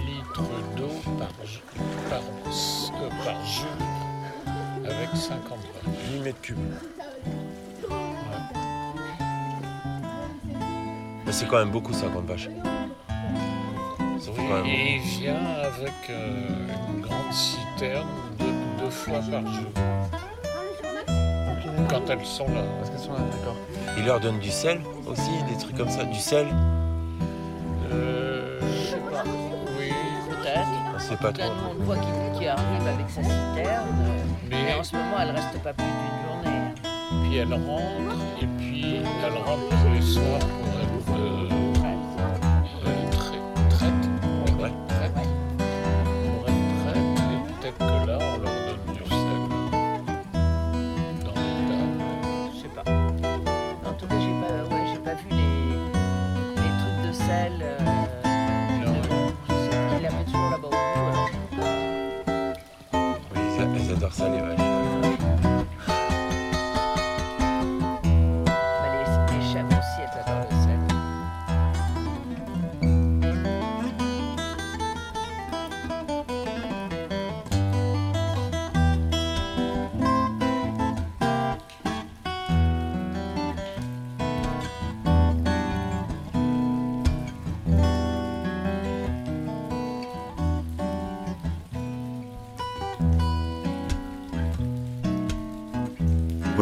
litres 0.05 0.43
d'eau 0.77 0.89
par, 1.17 1.29
jour- 1.45 1.61
par, 2.09 2.19
euh, 2.19 3.09
par 3.23 3.45
jour 3.45 3.67
avec 4.85 5.09
50 5.15 5.57
vaches. 5.57 6.11
1000 6.11 6.21
mètres 6.23 6.41
cubes. 6.41 6.57
Mais 11.33 11.39
c'est 11.39 11.47
quand 11.47 11.57
même 11.57 11.71
beaucoup 11.71 11.93
50 11.93 12.25
vaches. 12.27 12.47
Ça 14.19 14.31
quand 14.37 14.53
même 14.57 14.65
Et 14.67 14.97
il 14.97 15.01
vient 15.01 15.33
avec 15.63 15.93
euh, 16.11 16.47
une 16.93 17.01
grande 17.01 17.33
citerne 17.33 18.07
de 18.37 18.83
deux 18.83 18.91
fois 18.91 19.15
par 19.31 19.41
jour. 19.51 19.71
Quand 21.89 22.07
elles 22.07 22.23
sont 22.23 22.47
là. 22.49 22.61
Parce 22.77 22.91
qu'elles 22.91 22.99
sont 22.99 23.13
là, 23.13 23.21
d'accord. 23.31 23.55
Il 23.97 24.05
leur 24.05 24.19
donne 24.19 24.37
du 24.37 24.51
sel 24.51 24.79
aussi, 25.07 25.31
des 25.49 25.57
trucs 25.57 25.75
comme 25.75 25.89
ça, 25.89 26.03
du 26.03 26.19
sel. 26.19 26.45
Euh, 27.91 28.59
Je 28.61 28.89
sais 28.91 28.97
pas. 28.97 29.23
oui, 29.79 29.89
Peut-être. 30.29 30.67
On 30.95 30.99
sait 30.99 31.15
pas 31.15 31.31
trop. 31.31 31.51
on 31.71 31.79
le 31.79 31.83
voit 31.83 31.95
qui, 31.97 32.37
qui 32.37 32.47
arrive 32.47 32.87
avec 32.87 33.09
sa 33.09 33.23
citerne. 33.23 33.87
Mais 34.51 34.65
mais 34.65 34.79
en 34.79 34.83
ce 34.83 34.95
moment, 34.95 35.15
elle 35.19 35.31
reste 35.31 35.57
pas 35.63 35.73
plus 35.73 35.83
d'une 35.83 36.43
journée. 36.45 36.73
puis 37.27 37.37
elle 37.37 37.53
rentre, 37.55 38.15
et 38.39 38.45
puis 38.59 38.97
elle 39.25 39.33
rentre 39.33 39.69
tous 39.69 39.93
les 39.95 40.01
soirs 40.03 40.62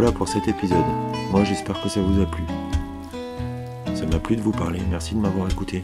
Voilà 0.01 0.17
pour 0.17 0.27
cet 0.27 0.47
épisode. 0.47 0.83
Moi 1.29 1.43
j'espère 1.43 1.79
que 1.79 1.87
ça 1.87 2.01
vous 2.01 2.19
a 2.19 2.25
plu. 2.25 2.41
Ça 3.93 4.03
m'a 4.07 4.17
plu 4.17 4.35
de 4.35 4.41
vous 4.41 4.51
parler, 4.51 4.81
merci 4.89 5.13
de 5.13 5.19
m'avoir 5.19 5.47
écouté. 5.47 5.83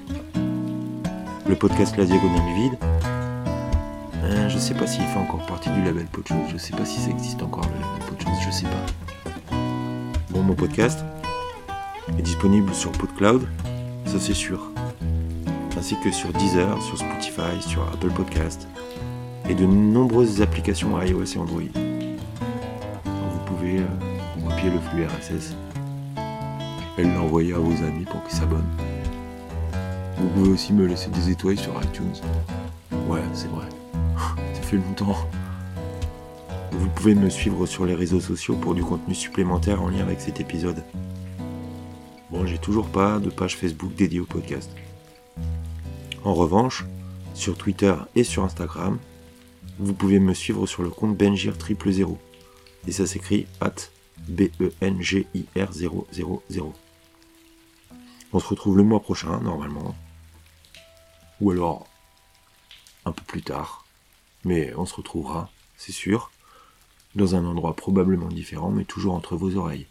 Le 1.47 1.56
podcast 1.56 1.95
La 1.97 2.06
Diagonale 2.06 2.56
Vide, 2.56 2.77
euh, 4.23 4.49
je 4.49 4.58
sais 4.58 4.73
pas 4.73 4.88
s'il 4.88 5.03
fait 5.03 5.19
encore 5.19 5.45
partie 5.45 5.69
du 5.69 5.84
label 5.84 6.08
Podchose, 6.08 6.49
je 6.51 6.58
sais 6.58 6.75
pas 6.75 6.84
si 6.84 6.99
ça 6.99 7.12
existe 7.12 7.43
encore 7.43 7.65
le 7.65 7.80
label 7.80 8.39
je 8.43 8.49
sais 8.49 8.65
pas. 8.65 9.56
Bon, 10.32 10.41
mon 10.41 10.56
podcast 10.56 11.06
est 12.17 12.23
disponible 12.23 12.73
sur 12.73 12.91
PodCloud, 12.93 13.47
ça 14.08 14.19
c'est 14.19 14.34
sûr. 14.34 14.71
Ainsi 15.77 15.95
que 16.03 16.10
sur 16.10 16.34
Deezer, 16.34 16.82
sur 16.82 16.97
Spotify, 16.97 17.62
sur 17.62 17.84
Apple 17.84 18.10
Podcast 18.10 18.67
et 19.47 19.53
de 19.53 19.67
nombreuses 19.67 20.41
applications 20.41 20.99
iOS 20.99 21.36
et 21.36 21.38
Android. 21.38 21.62
Vous 23.06 23.39
pouvez 23.45 23.77
euh, 23.77 24.07
le 24.69 24.80
flux 24.80 25.06
RSS 25.06 25.56
et 26.97 27.03
l'envoyer 27.03 27.53
à 27.53 27.60
vos 27.60 27.84
amis 27.84 28.06
pour 28.06 28.23
qu'ils 28.23 28.38
s'abonnent. 28.38 28.77
Vous 30.17 30.27
pouvez 30.30 30.49
aussi 30.49 30.73
me 30.73 30.86
laisser 30.86 31.10
des 31.10 31.30
étoiles 31.30 31.60
sur 31.60 31.73
iTunes. 31.84 32.15
Ouais, 33.08 33.21
c'est 33.34 33.49
vrai. 33.49 33.67
Ça 34.53 34.62
fait 34.62 34.77
longtemps. 34.77 35.15
Vous 36.71 36.89
pouvez 36.89 37.15
me 37.15 37.30
suivre 37.30 37.65
sur 37.65 37.86
les 37.86 37.95
réseaux 37.95 38.19
sociaux 38.19 38.56
pour 38.56 38.75
du 38.75 38.84
contenu 38.84 39.13
supplémentaire 39.13 39.82
en 39.82 39.89
lien 39.89 40.01
avec 40.01 40.21
cet 40.21 40.39
épisode. 40.39 40.84
Bon, 42.32 42.45
j'ai 42.45 42.58
toujours 42.58 42.88
pas 42.88 43.19
de 43.19 43.30
page 43.30 43.56
Facebook 43.56 43.93
dédiée 43.95 44.19
au 44.19 44.25
podcast. 44.25 44.71
En 46.23 46.34
revanche, 46.34 46.86
sur 47.34 47.58
Twitter 47.58 47.93
et 48.15 48.23
sur 48.23 48.43
Instagram, 48.43 48.97
vous 49.80 49.93
pouvez 49.93 50.19
me 50.19 50.34
suivre 50.34 50.65
sur 50.65 50.84
le 50.84 50.89
compte 50.89 51.15
Benjir 51.15 51.53
000 51.56 52.17
et 52.88 52.91
ça 52.91 53.06
s'écrit 53.06 53.45
at 53.62 53.73
E 54.30 54.32
B-E-N-G-I-R 54.32 55.73
000. 55.73 56.73
On 58.34 58.39
se 58.39 58.47
retrouve 58.47 58.77
le 58.77 58.84
mois 58.84 58.99
prochain, 58.99 59.39
normalement. 59.39 59.95
Ou 61.39 61.51
alors 61.51 61.88
un 63.06 63.12
peu 63.12 63.23
plus 63.23 63.41
tard. 63.41 63.86
Mais 64.43 64.73
on 64.75 64.86
se 64.86 64.95
retrouvera, 64.95 65.49
c'est 65.77 65.91
sûr, 65.91 66.32
dans 67.15 67.36
un 67.36 67.45
endroit 67.45 67.75
probablement 67.75 68.27
différent, 68.27 68.69
mais 68.69 68.86
toujours 68.86 69.15
entre 69.15 69.36
vos 69.36 69.56
oreilles. 69.56 69.88